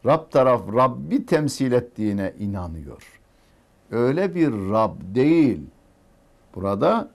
Rab 0.06 0.32
taraf 0.32 0.62
Rabbi 0.74 1.26
temsil 1.26 1.72
ettiğine 1.72 2.34
inanıyor. 2.40 3.22
Öyle 3.92 4.36
bir 4.36 4.52
Rab 4.52 4.96
değil. 5.02 5.62
Burada 6.56 7.10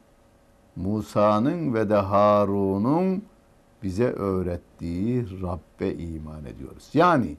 Musa'nın 0.77 1.75
ve 1.75 1.89
de 1.89 1.95
Harun'un 1.95 3.23
bize 3.83 4.05
öğrettiği 4.05 5.43
Rabbe 5.43 5.93
iman 5.95 6.45
ediyoruz. 6.45 6.89
Yani 6.95 7.37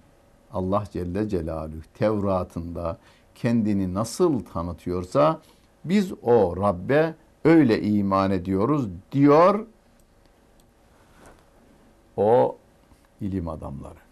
Allah 0.53 0.83
Celle 0.91 1.29
Celaluhu 1.29 1.81
Tevrat'ında 1.93 2.97
kendini 3.35 3.93
nasıl 3.93 4.39
tanıtıyorsa 4.39 5.41
biz 5.85 6.13
o 6.23 6.57
Rabbe 6.57 7.15
öyle 7.45 7.81
iman 7.81 8.31
ediyoruz 8.31 8.87
diyor 9.11 9.65
o 12.17 12.57
ilim 13.21 13.47
adamları. 13.47 14.06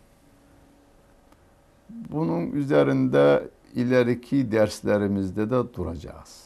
Bunun 1.89 2.51
üzerinde 2.51 3.49
ileriki 3.75 4.51
derslerimizde 4.51 5.49
de 5.49 5.73
duracağız. 5.73 6.45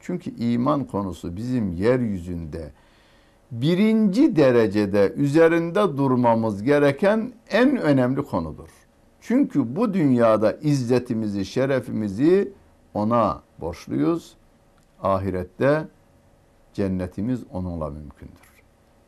Çünkü 0.00 0.30
iman 0.30 0.84
konusu 0.84 1.36
bizim 1.36 1.72
yeryüzünde 1.72 2.72
birinci 3.50 4.36
derecede 4.36 5.12
üzerinde 5.16 5.96
durmamız 5.96 6.62
gereken 6.62 7.32
en 7.50 7.76
önemli 7.76 8.22
konudur. 8.22 8.68
Çünkü 9.20 9.76
bu 9.76 9.94
dünyada 9.94 10.52
izzetimizi, 10.52 11.44
şerefimizi 11.44 12.52
ona 12.94 13.42
borçluyuz. 13.60 14.34
Ahirette 15.02 15.88
cennetimiz 16.72 17.44
onunla 17.52 17.90
mümkündür. 17.90 18.50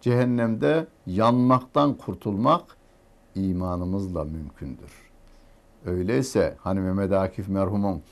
Cehennemde 0.01 0.87
yanmaktan 1.07 1.95
kurtulmak 1.95 2.77
imanımızla 3.35 4.25
mümkündür. 4.25 5.12
Öyleyse 5.87 6.57
hani 6.59 6.81
Mehmet 6.81 7.13
Akif 7.13 7.49
merhumun 7.49 8.03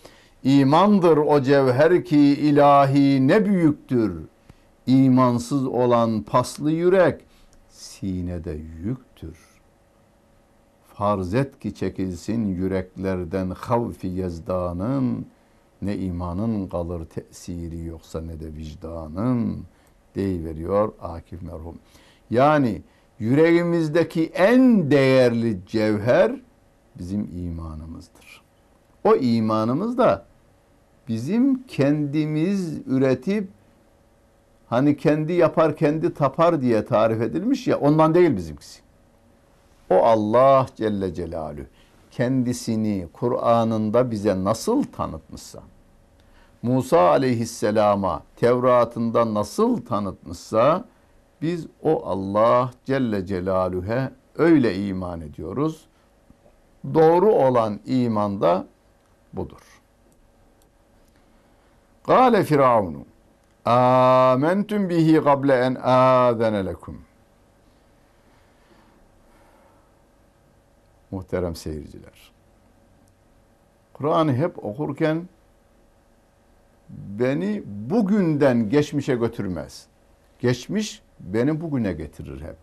imandır 0.44 1.16
o 1.16 1.42
cevher 1.42 2.04
ki 2.04 2.18
ilahi 2.18 3.28
ne 3.28 3.46
büyüktür. 3.46 4.22
İmansız 4.86 5.66
olan 5.66 6.22
paslı 6.22 6.70
yürek 6.70 7.20
sinede 7.68 8.58
yüktür. 8.84 9.38
Farz 10.94 11.34
et 11.34 11.60
ki 11.60 11.74
çekilsin 11.74 12.46
yüreklerden 12.46 13.50
havfi 13.50 14.06
yezdanın, 14.06 15.26
ne 15.82 15.96
imanın 15.96 16.68
kalır 16.68 17.04
tesiri 17.04 17.84
yoksa 17.84 18.20
ne 18.20 18.40
de 18.40 18.54
vicdanın 18.54 19.64
veriyor 20.16 20.92
Akif 21.02 21.42
merhum. 21.42 21.78
Yani 22.30 22.82
yüreğimizdeki 23.18 24.26
en 24.26 24.90
değerli 24.90 25.58
cevher 25.66 26.32
bizim 27.00 27.30
imanımızdır. 27.36 28.42
O 29.04 29.16
imanımız 29.16 29.98
da 29.98 30.24
bizim 31.08 31.62
kendimiz 31.66 32.78
üretip 32.86 33.48
hani 34.68 34.96
kendi 34.96 35.32
yapar 35.32 35.76
kendi 35.76 36.14
tapar 36.14 36.60
diye 36.62 36.84
tarif 36.84 37.22
edilmiş 37.22 37.66
ya 37.66 37.78
ondan 37.78 38.14
değil 38.14 38.36
bizimkisi. 38.36 38.80
O 39.90 39.94
Allah 39.94 40.66
Celle 40.76 41.14
Celaluhu 41.14 41.66
kendisini 42.10 43.08
Kur'an'ında 43.12 44.10
bize 44.10 44.44
nasıl 44.44 44.84
tanıtmışsa, 44.84 45.62
Musa 46.62 47.00
aleyhisselama 47.00 48.22
Tevrat'ında 48.36 49.34
nasıl 49.34 49.76
tanıtmışsa, 49.84 50.84
biz 51.42 51.66
o 51.82 52.02
Allah 52.06 52.70
Celle 52.84 53.26
Celaluhu'ya 53.26 54.12
öyle 54.38 54.86
iman 54.86 55.20
ediyoruz. 55.20 55.86
Doğru 56.94 57.32
olan 57.32 57.80
iman 57.86 58.40
da 58.40 58.66
budur. 59.32 59.80
Kale 62.06 62.44
Firavunu 62.44 63.04
Amentum 63.64 64.88
bihi 64.88 65.24
kable 65.24 65.54
en 65.54 65.74
âzene 65.74 66.66
lekum. 66.66 67.02
Muhterem 71.10 71.56
seyirciler. 71.56 72.32
Kur'an'ı 73.92 74.34
hep 74.34 74.64
okurken 74.64 75.28
beni 76.88 77.62
bugünden 77.66 78.68
geçmişe 78.70 79.14
götürmez. 79.14 79.86
Geçmiş 80.38 81.02
beni 81.20 81.60
bugüne 81.60 81.92
getirir 81.92 82.40
hep. 82.40 82.56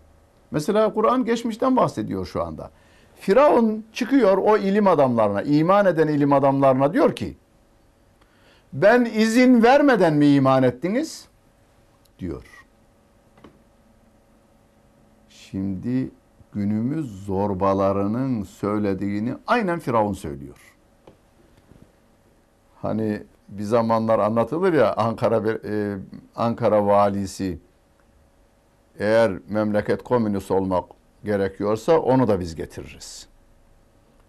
Mesela 0.51 0.93
Kur'an 0.93 1.25
geçmişten 1.25 1.75
bahsediyor 1.75 2.25
şu 2.25 2.43
anda. 2.43 2.71
Firavun 3.19 3.85
çıkıyor 3.93 4.37
o 4.37 4.57
ilim 4.57 4.87
adamlarına, 4.87 5.41
iman 5.41 5.85
eden 5.85 6.07
ilim 6.07 6.33
adamlarına 6.33 6.93
diyor 6.93 7.15
ki, 7.15 7.37
ben 8.73 9.05
izin 9.05 9.63
vermeden 9.63 10.13
mi 10.13 10.27
iman 10.27 10.63
ettiniz? 10.63 11.27
diyor. 12.19 12.43
Şimdi 15.29 16.11
günümüz 16.53 17.25
zorbalarının 17.25 18.43
söylediğini 18.43 19.33
aynen 19.47 19.79
Firavun 19.79 20.13
söylüyor. 20.13 20.75
Hani 22.81 23.23
bir 23.47 23.63
zamanlar 23.63 24.19
anlatılır 24.19 24.73
ya 24.73 24.93
Ankara 24.93 25.57
e, 25.65 25.97
Ankara 26.35 26.85
valisi 26.85 27.59
eğer 28.99 29.31
memleket 29.49 30.03
komünist 30.03 30.51
olmak 30.51 30.85
gerekiyorsa 31.23 31.99
onu 31.99 32.27
da 32.27 32.39
biz 32.39 32.55
getiririz. 32.55 33.27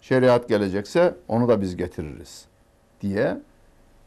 Şeriat 0.01 0.49
gelecekse 0.49 1.15
onu 1.27 1.47
da 1.47 1.61
biz 1.61 1.75
getiririz 1.75 2.45
diye 3.01 3.41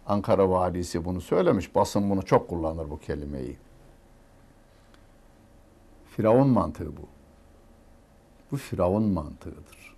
Ankara 0.06 0.50
valisi 0.50 1.04
bunu 1.04 1.20
söylemiş. 1.20 1.74
Basın 1.74 2.10
bunu 2.10 2.22
çok 2.22 2.48
kullanır 2.48 2.90
bu 2.90 3.00
kelimeyi. 3.00 3.56
Firavun 6.16 6.48
mantığı 6.48 6.96
bu. 6.96 7.08
Bu 8.52 8.56
Firavun 8.56 9.02
mantığıdır. 9.02 9.96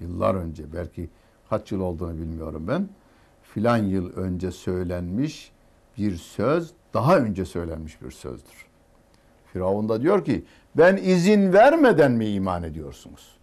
Yıllar 0.00 0.34
önce 0.34 0.72
belki 0.72 1.10
kaç 1.50 1.72
yıl 1.72 1.80
olduğunu 1.80 2.18
bilmiyorum 2.18 2.68
ben. 2.68 2.88
Filan 3.42 3.76
yıl 3.76 4.16
önce 4.16 4.50
söylenmiş 4.50 5.52
bir 5.98 6.16
söz 6.16 6.72
daha 6.94 7.18
önce 7.18 7.44
söylenmiş 7.44 8.02
bir 8.02 8.10
sözdür. 8.10 8.65
Firavun 9.56 9.88
da 9.88 10.02
diyor 10.02 10.24
ki 10.24 10.44
ben 10.74 10.96
izin 10.96 11.52
vermeden 11.52 12.12
mi 12.12 12.26
iman 12.26 12.62
ediyorsunuz? 12.62 13.36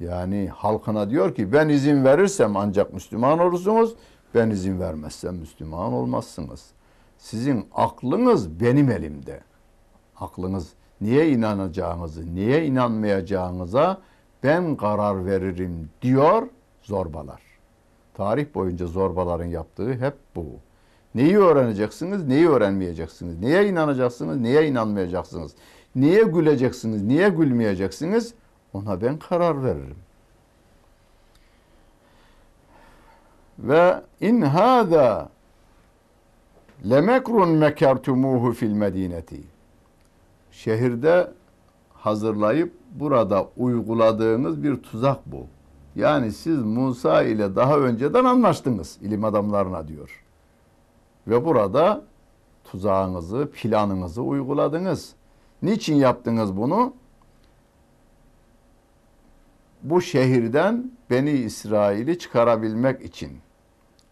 Yani 0.00 0.48
halkına 0.48 1.10
diyor 1.10 1.34
ki 1.34 1.52
ben 1.52 1.68
izin 1.68 2.04
verirsem 2.04 2.56
ancak 2.56 2.92
Müslüman 2.92 3.38
olursunuz. 3.38 3.94
Ben 4.34 4.50
izin 4.50 4.80
vermezsem 4.80 5.36
Müslüman 5.36 5.92
olmazsınız. 5.92 6.70
Sizin 7.18 7.66
aklınız 7.74 8.60
benim 8.60 8.90
elimde. 8.90 9.40
Aklınız 10.20 10.72
niye 11.00 11.30
inanacağınızı, 11.30 12.34
niye 12.34 12.66
inanmayacağınıza 12.66 13.98
ben 14.42 14.76
karar 14.76 15.26
veririm 15.26 15.90
diyor 16.02 16.48
zorbalar. 16.82 17.42
Tarih 18.14 18.46
boyunca 18.54 18.86
zorbaların 18.86 19.44
yaptığı 19.44 19.92
hep 19.92 20.14
bu. 20.36 20.46
Neyi 21.14 21.38
öğreneceksiniz, 21.38 22.26
neyi 22.26 22.48
öğrenmeyeceksiniz? 22.48 23.38
Neye 23.40 23.68
inanacaksınız, 23.68 24.36
neye 24.40 24.66
inanmayacaksınız? 24.66 25.52
Niye 25.96 26.22
güleceksiniz, 26.22 27.02
niye 27.02 27.28
gülmeyeceksiniz? 27.28 28.34
Ona 28.72 29.00
ben 29.02 29.18
karar 29.18 29.64
veririm. 29.64 29.96
Ve 33.58 34.02
in 34.20 34.40
hâzâ 34.40 35.28
lemekrun 36.90 37.48
mekertumuhu 37.48 38.52
fil 38.52 38.72
medineti. 38.72 39.40
Şehirde 40.50 41.30
hazırlayıp 41.94 42.74
burada 42.92 43.48
uyguladığınız 43.56 44.62
bir 44.62 44.76
tuzak 44.76 45.26
bu. 45.26 45.46
Yani 45.96 46.32
siz 46.32 46.58
Musa 46.58 47.22
ile 47.22 47.56
daha 47.56 47.78
önceden 47.78 48.24
anlaştınız 48.24 48.98
ilim 49.02 49.24
adamlarına 49.24 49.88
diyor. 49.88 50.23
Ve 51.26 51.44
burada 51.44 52.04
tuzağınızı, 52.64 53.50
planınızı 53.54 54.22
uyguladınız. 54.22 55.14
Niçin 55.62 55.94
yaptınız 55.94 56.56
bunu? 56.56 56.94
Bu 59.82 60.00
şehirden 60.00 60.90
Beni 61.10 61.30
İsrail'i 61.30 62.18
çıkarabilmek 62.18 63.02
için. 63.02 63.38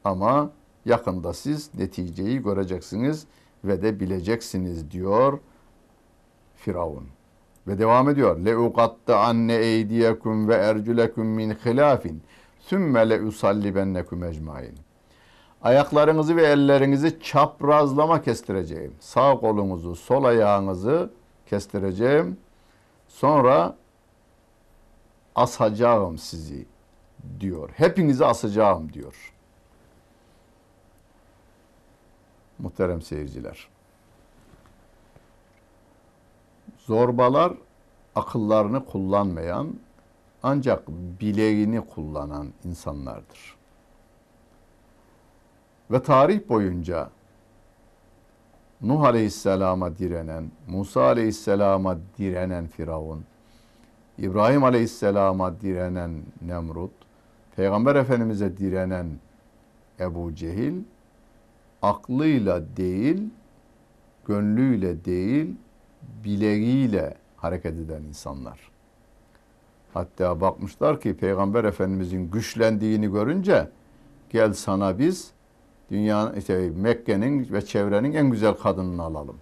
Ama 0.04 0.50
yakında 0.84 1.32
siz 1.32 1.74
neticeyi 1.74 2.42
göreceksiniz 2.42 3.26
ve 3.64 3.82
de 3.82 4.00
bileceksiniz 4.00 4.90
diyor 4.90 5.38
Firavun. 6.56 7.08
Ve 7.66 7.78
devam 7.78 8.08
ediyor. 8.08 8.38
Le 8.44 8.56
uqatta 8.56 9.20
anne 9.20 9.54
eydiyekum 9.54 10.48
ve 10.48 10.54
erculekum 10.54 11.26
min 11.26 11.50
hilafin. 11.50 12.22
Sümme 12.58 13.10
le 13.10 13.20
usallibennekum 13.22 14.24
ecmain. 14.24 14.74
Ayaklarınızı 15.62 16.36
ve 16.36 16.42
ellerinizi 16.42 17.20
çaprazlama 17.22 18.22
kestireceğim. 18.22 18.94
Sağ 19.00 19.36
kolunuzu, 19.36 19.96
sol 19.96 20.24
ayağınızı 20.24 21.10
kestireceğim. 21.46 22.36
Sonra 23.08 23.76
asacağım 25.34 26.18
sizi 26.18 26.66
diyor. 27.40 27.70
Hepinizi 27.76 28.26
asacağım 28.26 28.92
diyor. 28.92 29.32
Muhterem 32.58 33.02
seyirciler. 33.02 33.68
Zorbalar 36.78 37.52
akıllarını 38.14 38.84
kullanmayan 38.84 39.74
ancak 40.42 40.88
bileğini 40.88 41.80
kullanan 41.86 42.52
insanlardır. 42.64 43.51
Ve 45.92 46.02
tarih 46.02 46.48
boyunca 46.48 47.10
Nuh 48.80 49.02
Aleyhisselam'a 49.02 49.98
direnen, 49.98 50.50
Musa 50.68 51.02
Aleyhisselam'a 51.02 51.98
direnen 52.18 52.66
Firavun, 52.66 53.24
İbrahim 54.18 54.64
Aleyhisselam'a 54.64 55.60
direnen 55.60 56.22
Nemrut, 56.42 56.92
Peygamber 57.56 57.96
Efendimiz'e 57.96 58.56
direnen 58.56 59.06
Ebu 60.00 60.34
Cehil, 60.34 60.74
aklıyla 61.82 62.76
değil, 62.76 63.30
gönlüyle 64.26 65.04
değil, 65.04 65.56
bileğiyle 66.24 67.14
hareket 67.36 67.74
eden 67.74 68.02
insanlar. 68.02 68.70
Hatta 69.94 70.40
bakmışlar 70.40 71.00
ki 71.00 71.16
Peygamber 71.16 71.64
Efendimizin 71.64 72.30
güçlendiğini 72.30 73.12
görünce 73.12 73.68
gel 74.30 74.52
sana 74.52 74.98
biz 74.98 75.32
dünya 75.92 76.32
işte 76.38 76.70
Mekke'nin 76.76 77.52
ve 77.52 77.64
çevrenin 77.64 78.12
en 78.12 78.30
güzel 78.30 78.54
kadınını 78.54 79.02
alalım. 79.02 79.36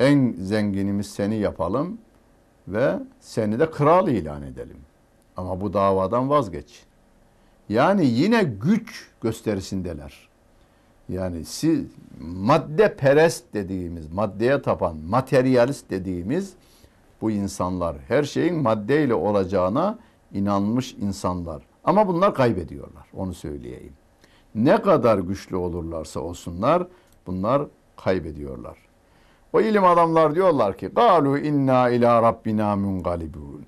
En 0.00 0.34
zenginimiz 0.38 1.06
seni 1.06 1.36
yapalım 1.36 1.98
ve 2.68 2.94
seni 3.20 3.58
de 3.58 3.70
kral 3.70 4.08
ilan 4.08 4.42
edelim. 4.42 4.76
Ama 5.36 5.60
bu 5.60 5.72
davadan 5.72 6.30
vazgeç. 6.30 6.82
Yani 7.68 8.06
yine 8.06 8.42
güç 8.42 9.08
gösterisindeler. 9.20 10.28
Yani 11.08 11.44
siz 11.44 11.80
madde 12.20 12.96
perest 12.96 13.44
dediğimiz, 13.54 14.12
maddeye 14.12 14.62
tapan, 14.62 14.96
materyalist 14.96 15.90
dediğimiz 15.90 16.52
bu 17.20 17.30
insanlar 17.30 17.96
her 18.08 18.22
şeyin 18.22 18.56
maddeyle 18.56 19.14
olacağına 19.14 19.98
inanmış 20.32 20.94
insanlar. 20.94 21.62
Ama 21.84 22.08
bunlar 22.08 22.34
kaybediyorlar. 22.34 23.06
Onu 23.16 23.34
söyleyeyim. 23.34 23.92
Ne 24.54 24.82
kadar 24.82 25.18
güçlü 25.18 25.56
olurlarsa 25.56 26.20
olsunlar 26.20 26.86
bunlar 27.26 27.62
kaybediyorlar. 27.96 28.78
O 29.52 29.60
ilim 29.60 29.84
adamlar 29.84 30.34
diyorlar 30.34 30.76
ki 30.76 30.86
galu 30.86 31.38
inna 31.38 31.88
ila 31.88 32.22
rabbina 32.22 32.76
mungalibun. 32.76 33.66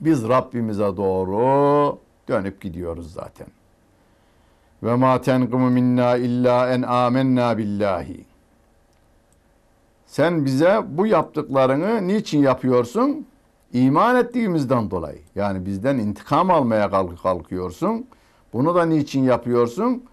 Biz 0.00 0.28
Rabbimize 0.28 0.96
doğru 0.96 1.98
dönüp 2.28 2.60
gidiyoruz 2.60 3.12
zaten. 3.12 3.46
Ve 4.82 4.94
ma 4.94 5.20
tenqimu 5.20 5.70
minna 5.70 6.16
illa 6.16 6.70
en 6.70 6.82
amennâ 6.82 7.58
billahi. 7.58 8.24
Sen 10.06 10.44
bize 10.44 10.80
bu 10.88 11.06
yaptıklarını 11.06 12.08
niçin 12.08 12.42
yapıyorsun? 12.42 13.26
İman 13.72 14.16
ettiğimizden 14.16 14.90
dolayı. 14.90 15.18
Yani 15.34 15.66
bizden 15.66 15.98
intikam 15.98 16.50
almaya 16.50 16.90
kalkıyorsun. 17.22 18.06
Bunu 18.52 18.74
da 18.74 18.86
niçin 18.86 19.22
yapıyorsun? 19.22 20.04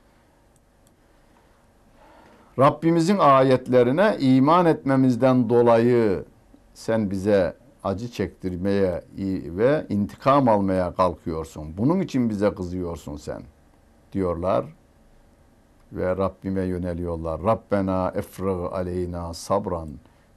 Rabbimizin 2.60 3.18
ayetlerine 3.18 4.18
iman 4.20 4.66
etmemizden 4.66 5.50
dolayı 5.50 6.26
sen 6.74 7.12
bize 7.12 7.54
acı 7.84 8.12
çektirmeye 8.12 9.04
ve 9.58 9.86
intikam 9.90 10.50
almaya 10.50 10.94
kalkıyorsun. 10.94 11.78
Bunun 11.78 12.00
için 12.00 12.30
bize 12.30 12.56
kızıyorsun 12.56 13.18
sen 13.18 13.42
diyorlar 14.14 14.66
ve 15.92 16.18
Rabbime 16.18 16.62
yöneliyorlar. 16.62 17.44
Rabbena 17.44 18.12
efrıg 18.16 18.74
aleyna 18.74 19.34
sabran 19.34 19.90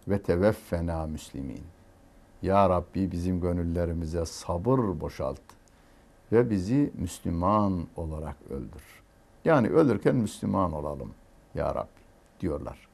ve 0.08 0.22
teveffena 0.22 1.06
müslimin. 1.06 1.62
Ya 2.42 2.68
Rabbi 2.70 3.12
bizim 3.12 3.40
gönüllerimize 3.40 4.26
sabır 4.26 5.00
boşalt 5.00 5.40
ve 6.32 6.50
bizi 6.50 6.92
Müslüman 6.98 7.86
olarak 7.96 8.36
öldür. 8.50 8.82
Yani 9.44 9.68
ölürken 9.68 10.14
Müslüman 10.14 10.72
olalım 10.72 11.10
ya 11.54 11.74
Rabbi 11.74 12.02
diyorlar. 12.40 12.88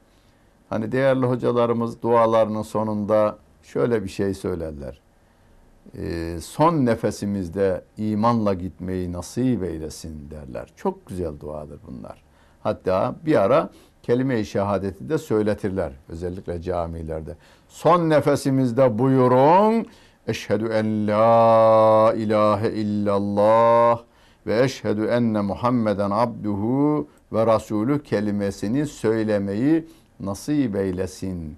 Hani 0.69 0.91
değerli 0.91 1.25
hocalarımız 1.25 2.01
dualarının 2.01 2.61
sonunda 2.61 3.37
şöyle 3.63 4.03
bir 4.03 4.09
şey 4.09 4.33
söylerler. 4.33 5.01
E, 5.97 6.37
son 6.41 6.85
nefesimizde 6.85 7.83
imanla 7.97 8.53
gitmeyi 8.53 9.11
nasip 9.11 9.63
eylesin 9.63 10.31
derler. 10.31 10.69
Çok 10.75 11.05
güzel 11.05 11.39
duadır 11.39 11.79
bunlar. 11.87 12.23
Hatta 12.63 13.15
bir 13.25 13.35
ara 13.35 13.69
kelime-i 14.03 14.45
şehadeti 14.45 15.09
de 15.09 15.17
söyletirler. 15.17 15.91
Özellikle 16.09 16.61
camilerde. 16.61 17.35
Son 17.67 18.09
nefesimizde 18.09 18.99
buyurun 18.99 19.87
Eşhedü 20.29 20.65
en 20.65 21.07
la 21.07 22.13
ilahe 22.13 22.71
illallah 22.71 24.03
ve 24.47 24.63
eşhedü 24.63 25.05
enne 25.05 25.41
Muhammeden 25.41 26.11
abduhu 26.11 27.07
ve 27.33 27.45
rasulü 27.45 28.03
kelimesini 28.03 28.85
söylemeyi 28.85 29.87
nasip 30.19 30.75
eylesin 30.75 31.57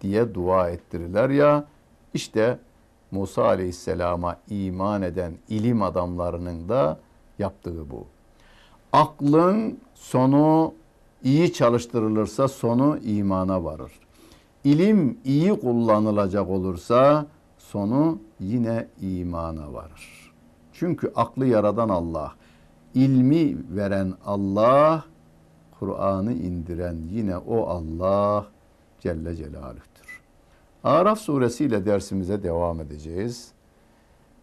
diye 0.00 0.34
dua 0.34 0.70
ettirirler 0.70 1.30
ya. 1.30 1.64
İşte 2.14 2.58
Musa 3.10 3.44
Aleyhisselam'a 3.44 4.36
iman 4.50 5.02
eden 5.02 5.32
ilim 5.48 5.82
adamlarının 5.82 6.68
da 6.68 6.98
yaptığı 7.38 7.90
bu. 7.90 8.06
Aklın 8.92 9.78
sonu 9.94 10.74
iyi 11.24 11.52
çalıştırılırsa 11.52 12.48
sonu 12.48 12.98
imana 12.98 13.64
varır. 13.64 13.92
İlim 14.64 15.18
iyi 15.24 15.60
kullanılacak 15.60 16.48
olursa 16.48 17.26
sonu 17.72 18.18
yine 18.40 18.88
imana 19.00 19.72
varır. 19.72 20.32
Çünkü 20.72 21.12
aklı 21.16 21.46
yaradan 21.46 21.88
Allah, 21.88 22.32
ilmi 22.94 23.76
veren 23.76 24.14
Allah, 24.24 25.04
Kur'an'ı 25.78 26.32
indiren 26.32 26.96
yine 27.10 27.36
o 27.36 27.66
Allah 27.66 28.46
Celle 29.00 29.36
Celaluh'tür. 29.36 30.20
Araf 30.84 31.18
suresiyle 31.18 31.86
dersimize 31.86 32.42
devam 32.42 32.80
edeceğiz. 32.80 33.52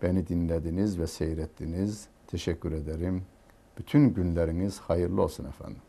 Beni 0.01 0.27
dinlediniz 0.27 0.99
ve 0.99 1.07
seyrettiniz. 1.07 2.07
Teşekkür 2.27 2.71
ederim. 2.71 3.23
Bütün 3.77 4.13
günleriniz 4.13 4.79
hayırlı 4.79 5.21
olsun 5.21 5.45
efendim. 5.45 5.81